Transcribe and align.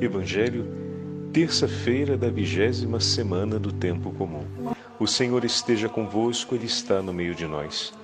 Evangelho, 0.00 0.66
terça-feira 1.32 2.16
da 2.16 2.28
vigésima 2.28 2.98
semana 2.98 3.60
do 3.60 3.72
tempo 3.72 4.10
comum. 4.10 4.44
O 4.98 5.06
Senhor 5.06 5.44
esteja 5.44 5.88
convosco, 5.88 6.54
Ele 6.54 6.66
está 6.66 7.00
no 7.00 7.12
meio 7.12 7.32
de 7.32 7.46
nós. 7.46 7.94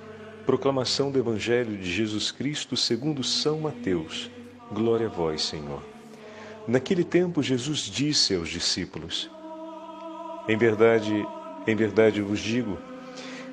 Proclamação 0.46 1.10
do 1.10 1.18
Evangelho 1.18 1.76
de 1.76 1.90
Jesus 1.90 2.30
Cristo 2.30 2.76
segundo 2.76 3.24
São 3.24 3.58
Mateus. 3.58 4.30
Glória 4.72 5.08
a 5.08 5.10
vós, 5.10 5.42
Senhor. 5.42 5.82
Naquele 6.66 7.02
tempo, 7.02 7.42
Jesus 7.42 7.80
disse 7.80 8.36
aos 8.36 8.48
discípulos: 8.48 9.28
Em 10.48 10.56
verdade, 10.56 11.26
em 11.66 11.74
verdade 11.74 12.22
vos 12.22 12.38
digo, 12.38 12.78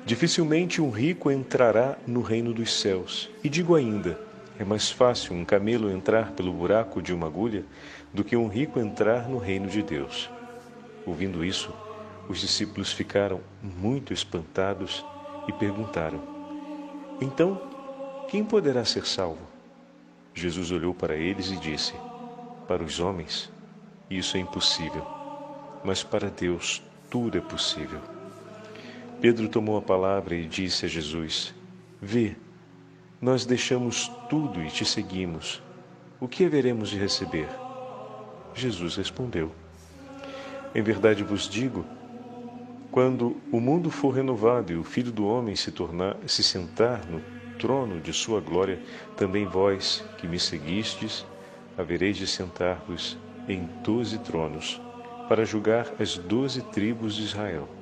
dificilmente 0.06 0.80
um 0.80 0.90
rico 0.90 1.28
entrará 1.28 1.98
no 2.06 2.22
reino 2.22 2.54
dos 2.54 2.72
céus. 2.72 3.28
E 3.42 3.48
digo 3.48 3.74
ainda, 3.74 4.27
é 4.58 4.64
mais 4.64 4.90
fácil 4.90 5.34
um 5.34 5.44
camelo 5.44 5.90
entrar 5.90 6.32
pelo 6.32 6.52
buraco 6.52 7.00
de 7.00 7.14
uma 7.14 7.26
agulha 7.26 7.64
do 8.12 8.24
que 8.24 8.36
um 8.36 8.48
rico 8.48 8.80
entrar 8.80 9.28
no 9.28 9.38
reino 9.38 9.68
de 9.68 9.82
Deus. 9.82 10.28
Ouvindo 11.06 11.44
isso, 11.44 11.72
os 12.28 12.40
discípulos 12.40 12.92
ficaram 12.92 13.40
muito 13.62 14.12
espantados 14.12 15.04
e 15.46 15.52
perguntaram: 15.52 16.20
Então, 17.20 17.60
quem 18.28 18.44
poderá 18.44 18.84
ser 18.84 19.06
salvo? 19.06 19.46
Jesus 20.34 20.70
olhou 20.72 20.92
para 20.92 21.14
eles 21.14 21.50
e 21.50 21.56
disse: 21.56 21.94
Para 22.66 22.82
os 22.82 22.98
homens, 22.98 23.50
isso 24.10 24.36
é 24.36 24.40
impossível, 24.40 25.06
mas 25.84 26.02
para 26.02 26.28
Deus 26.30 26.82
tudo 27.08 27.38
é 27.38 27.40
possível. 27.40 28.00
Pedro 29.20 29.48
tomou 29.48 29.76
a 29.76 29.82
palavra 29.82 30.34
e 30.34 30.46
disse 30.46 30.84
a 30.84 30.88
Jesus: 30.88 31.54
Vê, 32.02 32.36
nós 33.20 33.44
deixamos 33.44 34.08
tudo 34.28 34.62
e 34.62 34.70
te 34.70 34.84
seguimos. 34.84 35.62
O 36.20 36.28
que 36.28 36.44
haveremos 36.44 36.90
de 36.90 36.98
receber? 36.98 37.48
Jesus 38.54 38.96
respondeu: 38.96 39.52
Em 40.74 40.82
verdade 40.82 41.22
vos 41.22 41.48
digo, 41.48 41.84
quando 42.90 43.36
o 43.52 43.60
mundo 43.60 43.90
for 43.90 44.10
renovado 44.10 44.72
e 44.72 44.76
o 44.76 44.84
Filho 44.84 45.12
do 45.12 45.26
Homem 45.26 45.54
se 45.54 45.70
tornar, 45.70 46.16
se 46.26 46.42
sentar 46.42 47.04
no 47.06 47.20
trono 47.58 48.00
de 48.00 48.12
sua 48.12 48.40
glória, 48.40 48.80
também 49.16 49.44
vós 49.44 50.04
que 50.18 50.26
me 50.26 50.38
seguistes, 50.38 51.26
havereis 51.76 52.16
de 52.16 52.26
sentar-vos 52.26 53.18
em 53.48 53.68
doze 53.82 54.18
tronos, 54.18 54.80
para 55.28 55.44
julgar 55.44 55.92
as 56.00 56.16
doze 56.16 56.62
tribos 56.62 57.14
de 57.16 57.24
Israel. 57.24 57.77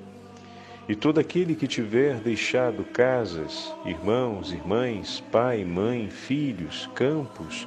E 0.89 0.95
todo 0.95 1.19
aquele 1.19 1.57
que 1.57 1.67
tiver 1.67 2.21
deixado 2.21 2.85
casas, 2.85 3.75
irmãos, 3.85 4.53
irmãs, 4.53 5.23
pai, 5.33 5.65
mãe, 5.65 6.09
filhos, 6.09 6.89
campos, 6.95 7.67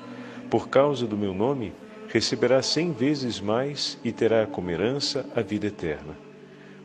por 0.49 0.69
causa 0.69 1.05
do 1.05 1.17
meu 1.17 1.33
nome, 1.33 1.73
receberá 2.07 2.61
cem 2.61 2.93
vezes 2.93 3.41
mais 3.41 3.99
e 4.05 4.11
terá 4.13 4.47
como 4.47 4.71
herança 4.71 5.25
a 5.35 5.41
vida 5.41 5.67
eterna. 5.67 6.17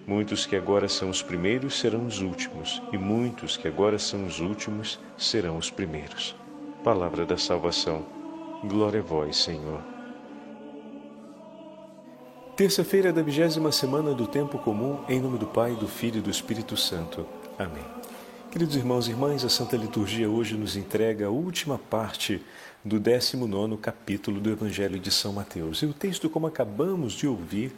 Muitos 0.06 0.44
que 0.44 0.56
agora 0.56 0.88
são 0.88 1.08
os 1.08 1.22
primeiros 1.22 1.78
serão 1.78 2.04
os 2.04 2.20
últimos, 2.20 2.82
e 2.92 2.98
muitos 2.98 3.56
que 3.56 3.69
agora 3.69 3.98
são 3.98 4.26
os 4.26 4.41
últimos 4.41 5.00
serão 5.16 5.56
os 5.56 5.70
primeiros. 5.70 6.34
Palavra 6.82 7.24
da 7.24 7.38
salvação. 7.38 8.04
Glória 8.64 9.00
a 9.00 9.02
vós, 9.02 9.36
Senhor. 9.36 9.94
Terça-feira 12.56 13.12
da 13.12 13.20
vigésima 13.20 13.72
semana 13.72 14.14
do 14.14 14.28
Tempo 14.28 14.60
Comum, 14.60 15.05
em 15.08 15.19
nome 15.19 15.38
do 15.38 15.47
Pai, 15.47 15.74
do 15.74 15.88
Filho 15.88 16.19
e 16.19 16.20
do 16.20 16.30
Espírito 16.30 16.77
Santo. 16.77 17.27
Amém. 17.58 17.83
Queridos 18.48 18.77
irmãos 18.77 19.08
e 19.08 19.10
irmãs, 19.10 19.44
a 19.44 19.48
Santa 19.48 19.77
Liturgia 19.77 20.30
hoje 20.30 20.56
nos 20.56 20.77
entrega 20.77 21.27
a 21.27 21.30
última 21.30 21.78
parte 21.78 22.41
do 22.84 23.00
19 23.00 23.77
capítulo 23.78 24.41
do 24.41 24.52
Evangelho 24.52 25.00
de 25.00 25.10
São 25.10 25.32
Mateus. 25.32 25.78
E 25.78 25.86
o 25.86 25.92
texto, 25.92 26.30
como 26.30 26.47
acabamos 26.47 27.14
de 27.14 27.27
ouvir, 27.27 27.72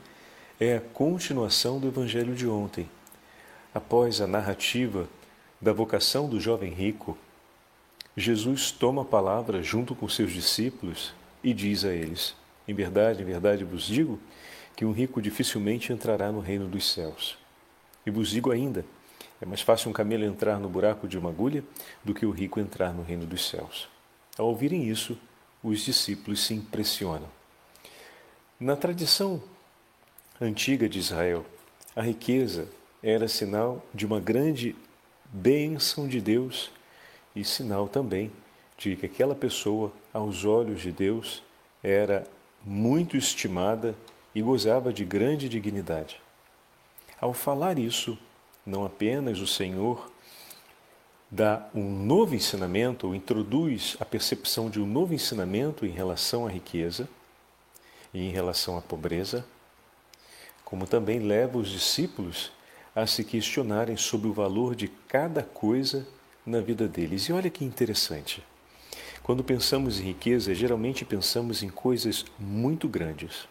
é 0.61 0.77
a 0.77 0.81
continuação 0.81 1.81
do 1.81 1.89
Evangelho 1.89 2.35
de 2.35 2.47
ontem. 2.47 2.87
Após 3.75 4.21
a 4.21 4.27
narrativa 4.27 5.09
da 5.59 5.73
vocação 5.73 6.29
do 6.29 6.39
jovem 6.39 6.71
rico, 6.71 7.17
Jesus 8.15 8.73
toma 8.73 9.01
a 9.01 9.07
palavra 9.07 9.63
junto 9.63 9.95
com 9.95 10.07
seus 10.07 10.33
discípulos 10.33 11.15
e 11.43 11.55
diz 11.55 11.83
a 11.83 11.95
eles: 11.95 12.35
Em 12.69 12.75
verdade, 12.75 13.23
em 13.23 13.25
verdade 13.25 13.65
vos 13.65 13.85
digo 13.85 14.21
que 14.77 14.85
um 14.85 14.93
rico 14.93 15.23
dificilmente 15.23 15.93
entrará 15.93 16.31
no 16.31 16.41
reino 16.41 16.69
dos 16.69 16.93
céus. 16.93 17.39
E 18.05 18.11
vos 18.11 18.29
digo 18.29 18.53
ainda: 18.53 18.85
é 19.41 19.47
mais 19.47 19.63
fácil 19.63 19.91
um 19.91 19.93
camelo 19.93 20.25
entrar 20.25 20.61
no 20.61 20.69
buraco 20.69 21.09
de 21.09 21.19
uma 21.19 21.31
agulha 21.31 21.65
do 22.05 22.15
que 22.15 22.27
o 22.27 22.31
rico 22.31 22.61
entrar 22.61 22.93
no 22.93 23.03
reino 23.03 23.27
dos 23.27 23.49
céus. 23.49 23.89
Ao 24.39 24.47
ouvirem 24.47 24.89
isso, 24.89 25.19
os 25.63 25.81
discípulos 25.81 26.45
se 26.45 26.55
impressionam. 26.55 27.29
Na 28.61 28.77
tradição 28.77 29.43
antiga 30.41 30.89
de 30.89 30.99
Israel, 30.99 31.45
a 31.95 32.03
riqueza 32.03 32.69
era 33.03 33.27
sinal 33.29 33.85
de 33.93 34.05
uma 34.05 34.21
grande 34.21 34.77
bênção 35.25 36.07
de 36.07 36.21
Deus 36.21 36.71
e 37.35 37.45
sinal 37.45 37.89
também 37.89 38.31
de 38.79 38.95
que 38.97 39.07
aquela 39.07 39.35
pessoa, 39.35 39.93
aos 40.13 40.45
olhos 40.45 40.83
de 40.83 40.93
Deus, 40.93 41.43
era 41.83 42.27
muito 42.65 43.17
estimada 43.17 43.95
e 44.37 44.43
gozava 44.43 44.93
de 44.93 45.03
grande 45.03 45.49
dignidade. 45.49 46.21
Ao 47.19 47.33
falar 47.33 47.79
isso, 47.79 48.19
não 48.67 48.85
apenas 48.85 49.41
o 49.41 49.47
Senhor 49.47 50.13
dá 51.31 51.67
um 51.75 52.05
novo 52.05 52.35
ensinamento, 52.35 53.07
ou 53.07 53.15
introduz 53.15 53.97
a 53.99 54.05
percepção 54.05 54.69
de 54.69 54.79
um 54.79 54.87
novo 54.87 55.15
ensinamento 55.15 55.87
em 55.87 55.91
relação 55.91 56.47
à 56.47 56.51
riqueza 56.51 57.09
e 58.13 58.29
em 58.29 58.31
relação 58.31 58.77
à 58.77 58.83
pobreza, 58.83 59.43
como 60.67 60.87
também 60.87 61.19
leva 61.19 61.57
os 61.57 61.71
discípulos 61.71 62.53
a 62.95 63.07
se 63.07 63.25
questionarem 63.25 63.97
sobre 63.97 64.29
o 64.29 64.35
valor 64.35 64.75
de 64.75 64.89
cada 65.09 65.43
coisa 65.43 66.07
na 66.45 66.61
vida 66.61 66.87
deles. 66.87 67.23
E 67.23 67.33
olha 67.33 67.49
que 67.49 67.65
interessante. 67.65 68.45
Quando 69.23 69.43
pensamos 69.43 69.99
em 69.99 70.03
riqueza, 70.03 70.55
geralmente 70.55 71.07
pensamos 71.07 71.63
em 71.63 71.71
coisas 71.71 72.23
muito 72.39 72.87
grandes. 72.87 73.49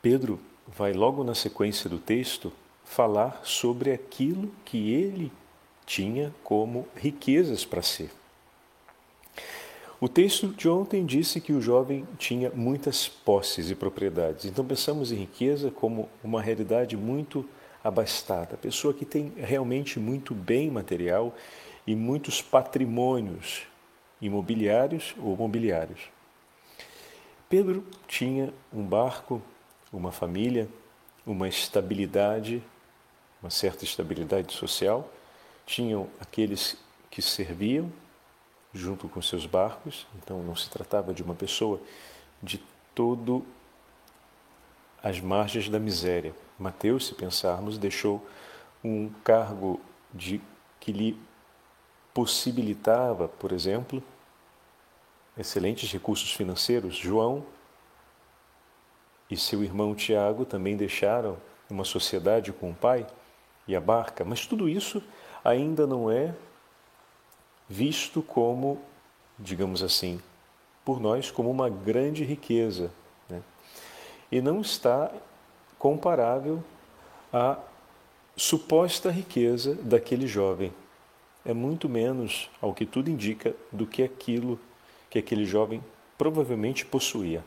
Pedro 0.00 0.38
vai 0.66 0.92
logo 0.92 1.24
na 1.24 1.34
sequência 1.34 1.88
do 1.90 1.98
texto 1.98 2.52
falar 2.84 3.40
sobre 3.44 3.92
aquilo 3.92 4.50
que 4.64 4.92
ele 4.92 5.32
tinha 5.84 6.32
como 6.44 6.86
riquezas 6.94 7.64
para 7.64 7.82
si. 7.82 8.10
O 10.00 10.08
texto 10.08 10.48
de 10.48 10.68
ontem 10.68 11.04
disse 11.04 11.40
que 11.40 11.52
o 11.52 11.60
jovem 11.60 12.06
tinha 12.18 12.50
muitas 12.50 13.08
posses 13.08 13.68
e 13.68 13.74
propriedades. 13.74 14.44
Então 14.44 14.64
pensamos 14.64 15.10
em 15.10 15.16
riqueza 15.16 15.72
como 15.72 16.08
uma 16.22 16.40
realidade 16.40 16.96
muito 16.96 17.44
abastada, 17.82 18.56
pessoa 18.56 18.94
que 18.94 19.04
tem 19.04 19.32
realmente 19.36 19.98
muito 19.98 20.34
bem 20.34 20.70
material 20.70 21.34
e 21.84 21.96
muitos 21.96 22.40
patrimônios 22.40 23.62
imobiliários 24.20 25.14
ou 25.18 25.36
mobiliários. 25.36 26.10
Pedro 27.48 27.84
tinha 28.06 28.52
um 28.72 28.84
barco 28.84 29.42
uma 29.92 30.12
família, 30.12 30.68
uma 31.26 31.48
estabilidade, 31.48 32.62
uma 33.42 33.50
certa 33.50 33.84
estabilidade 33.84 34.52
social. 34.52 35.08
Tinham 35.66 36.08
aqueles 36.20 36.76
que 37.10 37.22
serviam 37.22 37.92
junto 38.72 39.08
com 39.08 39.20
seus 39.22 39.46
barcos, 39.46 40.06
então 40.16 40.42
não 40.42 40.54
se 40.54 40.68
tratava 40.68 41.12
de 41.12 41.22
uma 41.22 41.34
pessoa 41.34 41.80
de 42.42 42.62
todo 42.94 43.44
as 45.02 45.20
margens 45.20 45.68
da 45.68 45.78
miséria. 45.78 46.34
Mateus, 46.58 47.06
se 47.06 47.14
pensarmos, 47.14 47.78
deixou 47.78 48.26
um 48.82 49.08
cargo 49.24 49.80
de 50.12 50.40
que 50.80 50.92
lhe 50.92 51.18
possibilitava, 52.12 53.28
por 53.28 53.52
exemplo, 53.52 54.02
excelentes 55.36 55.90
recursos 55.92 56.32
financeiros. 56.32 56.96
João 56.96 57.44
e 59.30 59.36
seu 59.36 59.62
irmão 59.62 59.94
Tiago 59.94 60.44
também 60.44 60.76
deixaram 60.76 61.36
uma 61.68 61.84
sociedade 61.84 62.52
com 62.52 62.70
o 62.70 62.74
pai 62.74 63.06
e 63.66 63.76
a 63.76 63.80
barca, 63.80 64.24
mas 64.24 64.46
tudo 64.46 64.68
isso 64.68 65.02
ainda 65.44 65.86
não 65.86 66.10
é 66.10 66.34
visto 67.68 68.22
como, 68.22 68.80
digamos 69.38 69.82
assim, 69.82 70.20
por 70.84 71.00
nós 71.00 71.30
como 71.30 71.50
uma 71.50 71.68
grande 71.68 72.24
riqueza. 72.24 72.90
Né? 73.28 73.42
E 74.32 74.40
não 74.40 74.62
está 74.62 75.12
comparável 75.78 76.64
à 77.32 77.58
suposta 78.36 79.10
riqueza 79.10 79.74
daquele 79.74 80.26
jovem. 80.26 80.72
É 81.44 81.52
muito 81.52 81.88
menos, 81.88 82.50
ao 82.60 82.72
que 82.72 82.86
tudo 82.86 83.10
indica, 83.10 83.54
do 83.70 83.86
que 83.86 84.02
aquilo 84.02 84.58
que 85.10 85.18
aquele 85.18 85.44
jovem 85.44 85.82
provavelmente 86.16 86.84
possuía. 86.84 87.44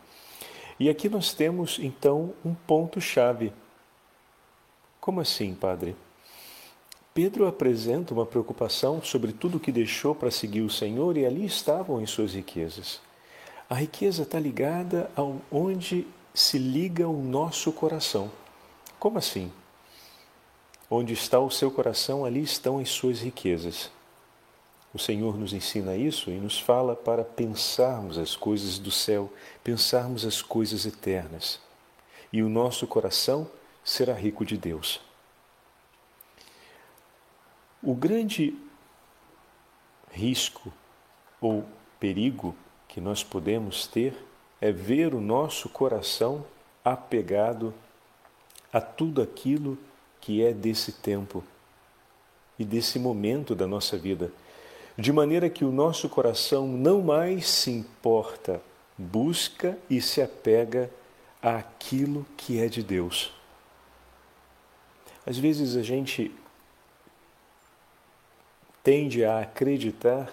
E 0.81 0.89
aqui 0.89 1.07
nós 1.07 1.31
temos 1.31 1.77
então 1.79 2.33
um 2.43 2.55
ponto-chave. 2.55 3.53
Como 4.99 5.21
assim, 5.21 5.53
Padre? 5.53 5.95
Pedro 7.13 7.45
apresenta 7.45 8.15
uma 8.15 8.25
preocupação 8.25 8.99
sobre 8.99 9.31
tudo 9.31 9.57
o 9.57 9.59
que 9.59 9.71
deixou 9.71 10.15
para 10.15 10.31
seguir 10.31 10.61
o 10.61 10.71
Senhor 10.71 11.17
e 11.17 11.23
ali 11.23 11.45
estavam 11.45 12.01
em 12.01 12.07
suas 12.07 12.33
riquezas. 12.33 12.99
A 13.69 13.75
riqueza 13.75 14.23
está 14.23 14.39
ligada 14.39 15.07
a 15.15 15.21
onde 15.51 16.07
se 16.33 16.57
liga 16.57 17.07
o 17.07 17.21
nosso 17.21 17.71
coração. 17.71 18.31
Como 18.99 19.19
assim? 19.19 19.51
Onde 20.89 21.13
está 21.13 21.39
o 21.39 21.51
seu 21.51 21.69
coração, 21.69 22.25
ali 22.25 22.41
estão 22.41 22.79
as 22.79 22.89
suas 22.89 23.21
riquezas. 23.21 23.91
O 24.93 24.99
Senhor 24.99 25.37
nos 25.37 25.53
ensina 25.53 25.95
isso 25.95 26.29
e 26.29 26.37
nos 26.37 26.59
fala 26.59 26.95
para 26.95 27.23
pensarmos 27.23 28.17
as 28.17 28.35
coisas 28.35 28.77
do 28.77 28.91
céu, 28.91 29.31
pensarmos 29.63 30.25
as 30.25 30.41
coisas 30.41 30.85
eternas. 30.85 31.59
E 32.31 32.43
o 32.43 32.49
nosso 32.49 32.85
coração 32.85 33.49
será 33.83 34.13
rico 34.13 34.45
de 34.45 34.57
Deus. 34.57 34.99
O 37.81 37.95
grande 37.95 38.55
risco 40.11 40.71
ou 41.39 41.65
perigo 41.99 42.55
que 42.87 42.99
nós 42.99 43.23
podemos 43.23 43.87
ter 43.87 44.13
é 44.59 44.71
ver 44.71 45.15
o 45.15 45.21
nosso 45.21 45.69
coração 45.69 46.45
apegado 46.83 47.73
a 48.71 48.79
tudo 48.79 49.21
aquilo 49.21 49.77
que 50.19 50.43
é 50.43 50.53
desse 50.53 50.91
tempo 50.91 51.43
e 52.59 52.63
desse 52.63 52.99
momento 52.99 53.55
da 53.55 53.65
nossa 53.65 53.97
vida, 53.97 54.31
de 54.97 55.11
maneira 55.11 55.49
que 55.49 55.63
o 55.63 55.71
nosso 55.71 56.09
coração 56.09 56.67
não 56.67 57.01
mais 57.01 57.47
se 57.47 57.71
importa, 57.71 58.61
busca 58.97 59.77
e 59.89 60.01
se 60.01 60.21
apega 60.21 60.89
àquilo 61.41 62.25
que 62.37 62.59
é 62.59 62.67
de 62.67 62.83
Deus. 62.83 63.33
Às 65.25 65.37
vezes 65.37 65.75
a 65.75 65.81
gente 65.81 66.31
tende 68.83 69.23
a 69.23 69.39
acreditar 69.39 70.31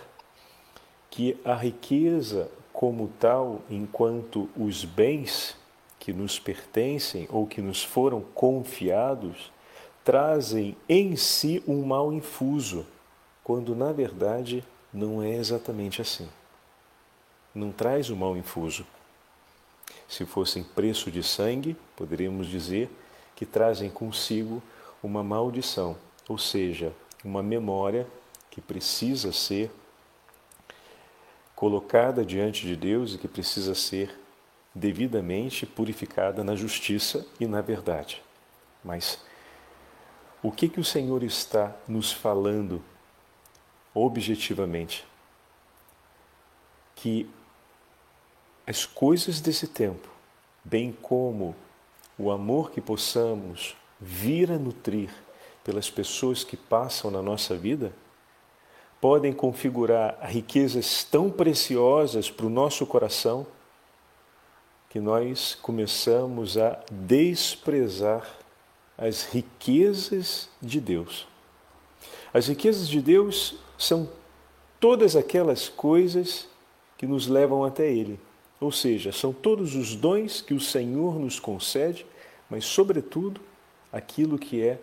que 1.10 1.36
a 1.44 1.54
riqueza 1.54 2.50
como 2.72 3.08
tal, 3.18 3.60
enquanto 3.68 4.48
os 4.56 4.84
bens 4.84 5.56
que 5.98 6.12
nos 6.12 6.38
pertencem 6.38 7.26
ou 7.30 7.46
que 7.46 7.60
nos 7.60 7.82
foram 7.82 8.20
confiados, 8.34 9.50
trazem 10.04 10.76
em 10.88 11.16
si 11.16 11.62
um 11.66 11.84
mal 11.84 12.12
infuso, 12.12 12.86
quando 13.48 13.74
na 13.74 13.92
verdade 13.92 14.62
não 14.92 15.22
é 15.22 15.34
exatamente 15.34 16.02
assim. 16.02 16.28
Não 17.54 17.72
traz 17.72 18.10
o 18.10 18.14
mal 18.14 18.36
infuso. 18.36 18.86
Se 20.06 20.26
fossem 20.26 20.62
preço 20.62 21.10
de 21.10 21.22
sangue, 21.22 21.74
poderíamos 21.96 22.46
dizer 22.46 22.90
que 23.34 23.46
trazem 23.46 23.88
consigo 23.88 24.62
uma 25.02 25.24
maldição, 25.24 25.96
ou 26.28 26.36
seja, 26.36 26.92
uma 27.24 27.42
memória 27.42 28.06
que 28.50 28.60
precisa 28.60 29.32
ser 29.32 29.70
colocada 31.56 32.26
diante 32.26 32.66
de 32.66 32.76
Deus 32.76 33.14
e 33.14 33.18
que 33.18 33.26
precisa 33.26 33.74
ser 33.74 34.14
devidamente 34.74 35.64
purificada 35.64 36.44
na 36.44 36.54
justiça 36.54 37.26
e 37.40 37.46
na 37.46 37.62
verdade. 37.62 38.22
Mas 38.84 39.18
o 40.42 40.52
que 40.52 40.68
que 40.68 40.80
o 40.80 40.84
Senhor 40.84 41.22
está 41.22 41.74
nos 41.88 42.12
falando 42.12 42.84
objetivamente? 43.98 45.04
Que 46.94 47.28
as 48.66 48.84
coisas 48.84 49.40
desse 49.40 49.66
tempo, 49.66 50.08
bem 50.64 50.92
como 50.92 51.54
o 52.18 52.30
amor 52.30 52.70
que 52.70 52.80
possamos 52.80 53.76
vir 54.00 54.50
a 54.50 54.58
nutrir 54.58 55.10
pelas 55.64 55.90
pessoas 55.90 56.44
que 56.44 56.56
passam 56.56 57.10
na 57.10 57.22
nossa 57.22 57.56
vida, 57.56 57.92
podem 59.00 59.32
configurar 59.32 60.18
riquezas 60.22 61.04
tão 61.04 61.30
preciosas 61.30 62.30
para 62.30 62.46
o 62.46 62.50
nosso 62.50 62.84
coração 62.84 63.46
que 64.90 64.98
nós 64.98 65.54
começamos 65.54 66.56
a 66.56 66.82
desprezar 66.90 68.26
as 68.96 69.24
riquezas 69.24 70.48
de 70.60 70.80
Deus. 70.80 71.26
As 72.32 72.48
riquezas 72.48 72.88
de 72.88 73.00
Deus 73.00 73.56
são 73.78 74.08
todas 74.80 75.16
aquelas 75.16 75.68
coisas 75.68 76.48
que 76.98 77.06
nos 77.06 77.28
levam 77.28 77.64
até 77.64 77.90
Ele. 77.90 78.18
Ou 78.60 78.72
seja, 78.72 79.12
são 79.12 79.32
todos 79.32 79.76
os 79.76 79.94
dons 79.94 80.40
que 80.42 80.52
o 80.52 80.60
Senhor 80.60 81.18
nos 81.18 81.38
concede, 81.38 82.04
mas, 82.50 82.64
sobretudo, 82.64 83.40
aquilo 83.92 84.36
que 84.36 84.62
é 84.62 84.80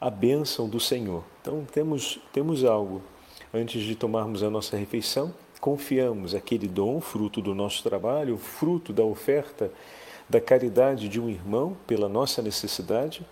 a 0.00 0.08
bênção 0.08 0.68
do 0.68 0.80
Senhor. 0.80 1.22
Então, 1.40 1.64
temos, 1.70 2.18
temos 2.32 2.64
algo. 2.64 3.02
Antes 3.52 3.82
de 3.82 3.94
tomarmos 3.94 4.42
a 4.42 4.50
nossa 4.50 4.76
refeição, 4.76 5.32
confiamos 5.60 6.34
aquele 6.34 6.66
dom, 6.66 7.00
fruto 7.00 7.40
do 7.40 7.54
nosso 7.54 7.82
trabalho, 7.82 8.36
fruto 8.38 8.92
da 8.92 9.04
oferta 9.04 9.70
da 10.28 10.40
caridade 10.40 11.08
de 11.08 11.20
um 11.20 11.28
irmão 11.28 11.76
pela 11.86 12.08
nossa 12.08 12.40
necessidade, 12.40 13.24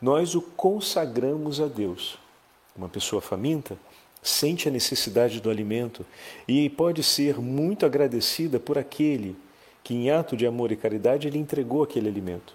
nós 0.00 0.34
o 0.34 0.40
consagramos 0.40 1.60
a 1.60 1.66
Deus. 1.66 2.18
Uma 2.76 2.88
pessoa 2.88 3.20
faminta 3.20 3.76
sente 4.26 4.68
a 4.68 4.72
necessidade 4.72 5.40
do 5.40 5.48
alimento 5.48 6.04
e 6.48 6.68
pode 6.68 7.02
ser 7.02 7.40
muito 7.40 7.86
agradecida 7.86 8.58
por 8.58 8.76
aquele 8.76 9.36
que, 9.84 9.94
em 9.94 10.10
ato 10.10 10.36
de 10.36 10.46
amor 10.46 10.72
e 10.72 10.76
caridade, 10.76 11.30
lhe 11.30 11.38
entregou 11.38 11.82
aquele 11.82 12.08
alimento. 12.08 12.54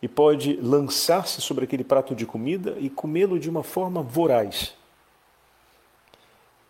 E 0.00 0.08
pode 0.08 0.56
lançar-se 0.56 1.40
sobre 1.40 1.64
aquele 1.64 1.84
prato 1.84 2.14
de 2.14 2.24
comida 2.24 2.76
e 2.78 2.88
comê-lo 2.88 3.38
de 3.38 3.50
uma 3.50 3.62
forma 3.62 4.02
voraz, 4.02 4.74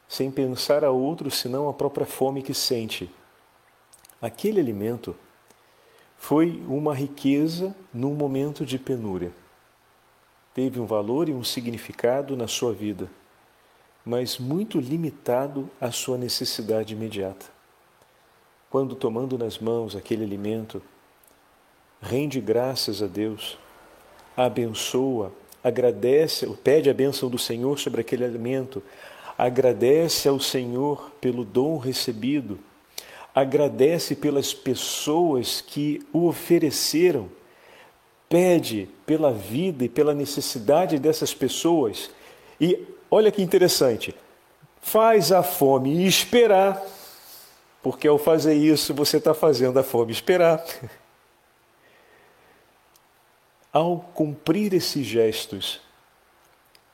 sem 0.09 0.31
pensar 0.31 0.85
a 0.85 0.91
outro 0.91 1.31
senão 1.31 1.69
a 1.69 1.73
própria 1.73 2.07
fome 2.07 2.43
que 2.43 2.53
sente. 2.53 3.11
Aquele 4.21 4.61
alimento 4.61 5.17
foi 6.17 6.63
uma 6.69 6.95
riqueza 6.95 7.75
num 7.93 8.15
momento 8.15 8.65
de 8.65 8.79
penúria. 8.79 9.33
Teve 10.55 10.79
um 10.79 10.87
valor 10.87 11.29
e 11.29 11.33
um 11.33 11.43
significado 11.43 12.37
na 12.37 12.47
sua 12.47 12.73
vida, 12.73 13.11
mas 14.05 14.39
muito 14.39 14.81
limitado 14.81 15.71
à 15.81 15.91
sua 15.91 16.19
necessidade 16.19 16.95
imediata. 16.95 17.47
Quando 18.71 18.95
tomando 18.95 19.39
nas 19.39 19.59
mãos 19.59 19.95
aquele 19.95 20.25
alimento, 20.25 20.83
rende 22.01 22.41
graças 22.41 23.03
a 23.03 23.07
Deus, 23.07 23.59
abençoa, 24.37 25.33
agradece, 25.63 26.47
pede 26.65 26.91
a 26.91 26.95
bênção 26.95 27.29
do 27.29 27.39
Senhor 27.39 27.79
sobre 27.79 28.01
aquele 28.01 28.25
alimento, 28.25 28.83
agradece 29.37 30.29
ao 30.29 30.41
Senhor 30.41 31.11
pelo 31.21 31.45
dom 31.45 31.77
recebido 31.79 32.59
agradece 33.35 34.15
pelas 34.15 34.53
pessoas 34.53 35.61
que 35.61 36.03
o 36.13 36.27
ofereceram, 36.27 37.29
pede 38.29 38.89
pela 39.07 39.33
vida 39.33 39.85
e 39.85 39.89
pela 39.89 40.15
necessidade 40.15 40.99
dessas 40.99 41.35
pessoas. 41.35 42.11
E 42.61 42.87
olha 43.15 43.31
que 43.31 43.43
interessante, 43.43 44.17
faz 44.81 45.31
a 45.31 45.43
fome 45.43 46.07
esperar, 46.07 46.83
porque 47.83 48.09
ao 48.09 48.17
fazer 48.17 48.55
isso 48.55 48.95
você 48.95 49.19
está 49.19 49.35
fazendo 49.35 49.79
a 49.79 49.83
fome 49.83 50.11
esperar. 50.11 50.65
Ao 53.71 53.99
cumprir 53.99 54.75
esses 54.75 55.07
gestos, 55.07 55.81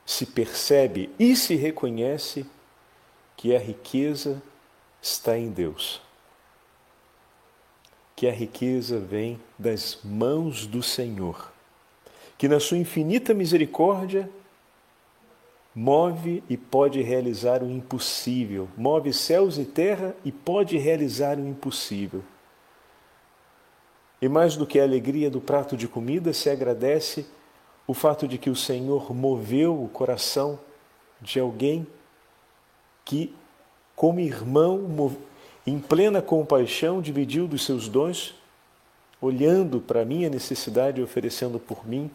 se 0.05 0.25
percebe 0.25 1.09
e 1.19 1.35
se 1.35 1.55
reconhece 1.55 2.45
que 3.35 3.53
a 3.53 3.59
riqueza 3.59 4.41
está 5.01 5.37
em 5.37 5.49
Deus. 5.49 6.01
Que 8.15 8.29
a 8.29 8.31
riqueza 8.31 8.97
vem 8.97 9.41
das 9.57 9.99
mãos 10.01 10.65
do 10.65 10.81
Senhor, 10.81 11.51
que 12.37 12.47
na 12.47 12.61
sua 12.61 12.77
infinita 12.77 13.33
misericórdia 13.33 14.29
move 15.73 16.43
e 16.49 16.57
pode 16.57 17.01
realizar 17.01 17.63
o 17.63 17.69
impossível, 17.69 18.67
move 18.75 19.13
céus 19.13 19.57
e 19.57 19.65
terra 19.65 20.15
e 20.25 20.31
pode 20.31 20.77
realizar 20.77 21.37
o 21.37 21.47
impossível. 21.47 22.23
E 24.21 24.27
mais 24.27 24.55
do 24.57 24.67
que 24.67 24.79
a 24.79 24.83
alegria 24.83 25.29
do 25.29 25.39
prato 25.39 25.77
de 25.77 25.87
comida, 25.87 26.33
se 26.33 26.49
agradece 26.49 27.25
o 27.87 27.93
fato 27.93 28.27
de 28.27 28.37
que 28.37 28.49
o 28.49 28.55
Senhor 28.55 29.13
moveu 29.15 29.81
o 29.81 29.87
coração 29.87 30.59
de 31.21 31.39
alguém 31.39 31.87
que, 33.05 33.33
como 33.95 34.19
irmão, 34.19 35.15
em 35.65 35.79
plena 35.79 36.21
compaixão, 36.21 37.01
dividiu 37.01 37.47
dos 37.47 37.65
seus 37.65 37.87
dons, 37.87 38.35
olhando 39.21 39.79
para 39.79 40.01
a 40.01 40.05
minha 40.05 40.29
necessidade 40.29 40.99
e 40.99 41.03
oferecendo 41.03 41.59
por 41.59 41.87
mim 41.87 42.11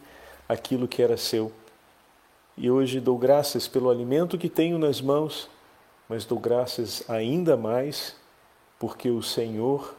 aquilo 0.47 0.87
que 0.87 1.01
era 1.01 1.17
seu. 1.17 1.51
E 2.57 2.69
hoje 2.69 2.99
dou 2.99 3.17
graças 3.17 3.67
pelo 3.67 3.89
alimento 3.89 4.37
que 4.37 4.49
tenho 4.49 4.77
nas 4.77 5.01
mãos, 5.01 5.49
mas 6.07 6.25
dou 6.25 6.39
graças 6.39 7.03
ainda 7.09 7.57
mais 7.57 8.15
porque 8.79 9.09
o 9.09 9.21
Senhor 9.21 9.95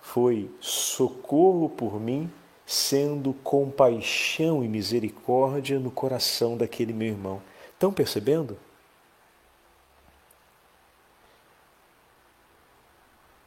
foi 0.00 0.50
socorro 0.60 1.68
por 1.68 2.00
mim, 2.00 2.30
sendo 2.64 3.32
compaixão 3.34 4.64
e 4.64 4.68
misericórdia 4.68 5.78
no 5.78 5.90
coração 5.90 6.56
daquele 6.56 6.92
meu 6.92 7.08
irmão. 7.08 7.42
Estão 7.74 7.92
percebendo? 7.92 8.56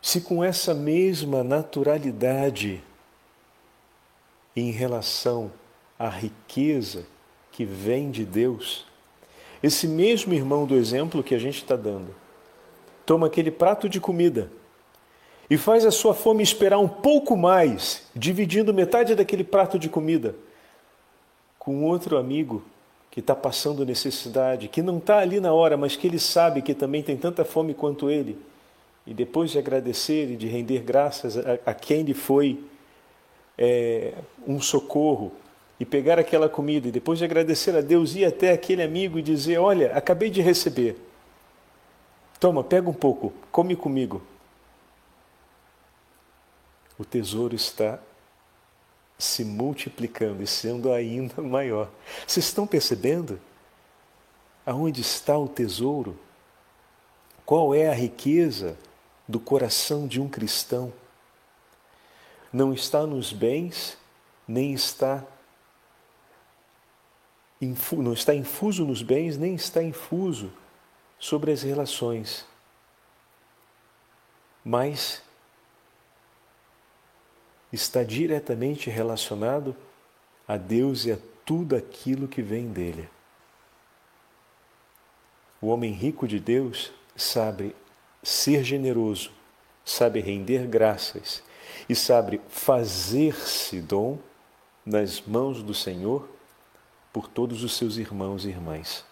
se 0.01 0.19
com 0.19 0.43
essa 0.43 0.73
mesma 0.73 1.43
naturalidade 1.43 2.83
em 4.55 4.71
relação 4.71 5.51
à 5.97 6.09
riqueza 6.09 7.05
que 7.61 7.65
vem 7.65 8.09
de 8.09 8.25
Deus, 8.25 8.87
esse 9.61 9.87
mesmo 9.87 10.33
irmão 10.33 10.65
do 10.65 10.75
exemplo 10.75 11.21
que 11.21 11.35
a 11.35 11.37
gente 11.37 11.57
está 11.57 11.75
dando, 11.75 12.07
toma 13.05 13.27
aquele 13.27 13.51
prato 13.51 13.87
de 13.87 13.99
comida 13.99 14.51
e 15.47 15.57
faz 15.57 15.85
a 15.85 15.91
sua 15.91 16.15
fome 16.15 16.41
esperar 16.41 16.79
um 16.79 16.87
pouco 16.87 17.37
mais, 17.37 18.07
dividindo 18.15 18.73
metade 18.73 19.13
daquele 19.13 19.43
prato 19.43 19.77
de 19.77 19.87
comida 19.89 20.33
com 21.59 21.83
outro 21.83 22.17
amigo 22.17 22.63
que 23.11 23.19
está 23.19 23.35
passando 23.35 23.85
necessidade, 23.85 24.67
que 24.67 24.81
não 24.81 24.97
está 24.97 25.19
ali 25.19 25.39
na 25.39 25.53
hora, 25.53 25.77
mas 25.77 25.95
que 25.95 26.07
ele 26.07 26.17
sabe 26.17 26.63
que 26.63 26.73
também 26.73 27.03
tem 27.03 27.15
tanta 27.15 27.45
fome 27.45 27.75
quanto 27.75 28.09
ele, 28.09 28.39
e 29.05 29.13
depois 29.13 29.51
de 29.51 29.59
agradecer 29.59 30.31
e 30.31 30.35
de 30.35 30.47
render 30.47 30.79
graças 30.79 31.37
a, 31.37 31.59
a 31.63 31.73
quem 31.75 32.01
lhe 32.01 32.15
foi 32.15 32.59
é, 33.55 34.15
um 34.47 34.59
socorro, 34.59 35.31
e 35.81 35.85
pegar 35.85 36.19
aquela 36.19 36.47
comida, 36.47 36.87
e 36.89 36.91
depois 36.91 37.17
de 37.17 37.25
agradecer 37.25 37.75
a 37.75 37.81
Deus, 37.81 38.15
ir 38.15 38.23
até 38.23 38.51
aquele 38.51 38.83
amigo 38.83 39.17
e 39.17 39.21
dizer: 39.23 39.57
Olha, 39.57 39.97
acabei 39.97 40.29
de 40.29 40.39
receber, 40.39 40.95
toma, 42.39 42.63
pega 42.63 42.87
um 42.87 42.93
pouco, 42.93 43.33
come 43.51 43.75
comigo. 43.75 44.21
O 46.99 47.03
tesouro 47.03 47.55
está 47.55 47.97
se 49.17 49.43
multiplicando 49.43 50.43
e 50.43 50.45
sendo 50.45 50.93
ainda 50.93 51.41
maior. 51.41 51.89
Vocês 52.27 52.45
estão 52.45 52.67
percebendo? 52.67 53.41
Aonde 54.63 55.01
está 55.01 55.35
o 55.35 55.47
tesouro? 55.47 56.15
Qual 57.43 57.73
é 57.73 57.89
a 57.89 57.93
riqueza 57.93 58.77
do 59.27 59.39
coração 59.39 60.07
de 60.07 60.21
um 60.21 60.29
cristão? 60.29 60.93
Não 62.53 62.71
está 62.71 63.07
nos 63.07 63.33
bens, 63.33 63.97
nem 64.47 64.73
está 64.73 65.25
não 67.61 68.13
está 68.13 68.33
infuso 68.33 68.85
nos 68.85 69.03
bens, 69.03 69.37
nem 69.37 69.53
está 69.53 69.83
infuso 69.83 70.51
sobre 71.19 71.51
as 71.51 71.61
relações. 71.61 72.45
Mas 74.65 75.21
está 77.71 78.03
diretamente 78.03 78.89
relacionado 78.89 79.75
a 80.47 80.57
Deus 80.57 81.05
e 81.05 81.11
a 81.11 81.17
tudo 81.45 81.75
aquilo 81.75 82.27
que 82.27 82.41
vem 82.41 82.67
dele. 82.71 83.07
O 85.61 85.67
homem 85.67 85.91
rico 85.93 86.27
de 86.27 86.39
Deus 86.39 86.91
sabe 87.15 87.75
ser 88.23 88.63
generoso, 88.63 89.31
sabe 89.85 90.19
render 90.19 90.65
graças 90.65 91.43
e 91.87 91.95
sabe 91.95 92.41
fazer-se 92.49 93.79
dom 93.79 94.17
nas 94.83 95.21
mãos 95.21 95.61
do 95.61 95.73
Senhor 95.73 96.27
por 97.11 97.27
todos 97.27 97.63
os 97.63 97.75
seus 97.75 97.97
irmãos 97.97 98.45
e 98.45 98.49
irmãs. 98.49 99.05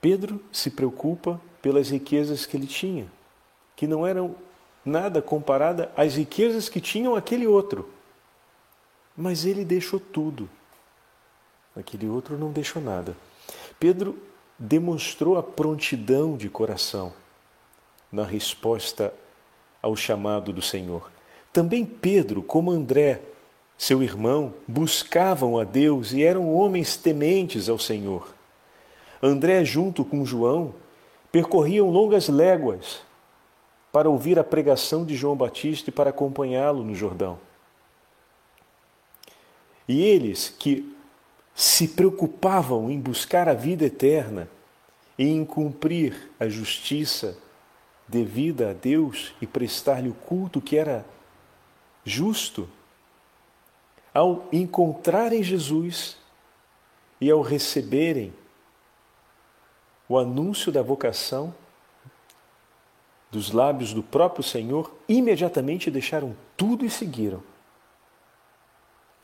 Pedro 0.00 0.42
se 0.52 0.70
preocupa 0.70 1.40
pelas 1.60 1.90
riquezas 1.90 2.46
que 2.46 2.56
ele 2.56 2.66
tinha, 2.66 3.10
que 3.74 3.86
não 3.86 4.06
eram 4.06 4.36
nada 4.84 5.20
comparada 5.20 5.90
às 5.96 6.14
riquezas 6.14 6.68
que 6.68 6.80
tinham 6.80 7.16
aquele 7.16 7.46
outro. 7.46 7.90
Mas 9.16 9.44
ele 9.44 9.64
deixou 9.64 9.98
tudo. 9.98 10.48
Aquele 11.74 12.08
outro 12.08 12.38
não 12.38 12.52
deixou 12.52 12.80
nada. 12.80 13.16
Pedro 13.80 14.16
demonstrou 14.58 15.36
a 15.36 15.42
prontidão 15.42 16.36
de 16.36 16.48
coração 16.48 17.12
na 18.10 18.24
resposta 18.24 19.12
ao 19.82 19.96
chamado 19.96 20.52
do 20.52 20.62
Senhor. 20.62 21.10
Também 21.52 21.84
Pedro, 21.84 22.42
como 22.42 22.70
André, 22.70 23.20
seu 23.76 24.02
irmão, 24.02 24.54
buscavam 24.66 25.58
a 25.58 25.64
Deus 25.64 26.12
e 26.12 26.22
eram 26.22 26.54
homens 26.54 26.96
tementes 26.96 27.68
ao 27.68 27.78
Senhor. 27.78 28.34
André, 29.22 29.64
junto 29.64 30.04
com 30.04 30.24
João, 30.24 30.74
percorriam 31.30 31.90
longas 31.90 32.28
léguas 32.28 33.00
para 33.92 34.08
ouvir 34.08 34.38
a 34.38 34.44
pregação 34.44 35.04
de 35.04 35.16
João 35.16 35.36
Batista 35.36 35.90
e 35.90 35.92
para 35.92 36.10
acompanhá-lo 36.10 36.82
no 36.82 36.94
Jordão. 36.94 37.38
E 39.88 40.02
eles 40.02 40.48
que 40.48 40.94
se 41.54 41.88
preocupavam 41.88 42.90
em 42.90 43.00
buscar 43.00 43.48
a 43.48 43.54
vida 43.54 43.84
eterna 43.86 44.48
e 45.18 45.26
em 45.26 45.44
cumprir 45.44 46.30
a 46.38 46.48
justiça 46.48 47.38
devida 48.06 48.70
a 48.70 48.72
Deus 48.72 49.34
e 49.40 49.46
prestar-lhe 49.46 50.08
o 50.08 50.14
culto 50.14 50.60
que 50.60 50.76
era 50.76 51.04
justo, 52.04 52.68
ao 54.16 54.48
encontrarem 54.50 55.42
Jesus 55.42 56.16
e 57.20 57.30
ao 57.30 57.42
receberem 57.42 58.32
o 60.08 60.16
anúncio 60.16 60.72
da 60.72 60.80
vocação, 60.80 61.54
dos 63.30 63.50
lábios 63.50 63.92
do 63.92 64.02
próprio 64.02 64.42
Senhor, 64.42 64.90
imediatamente 65.06 65.90
deixaram 65.90 66.34
tudo 66.56 66.82
e 66.82 66.88
seguiram. 66.88 67.42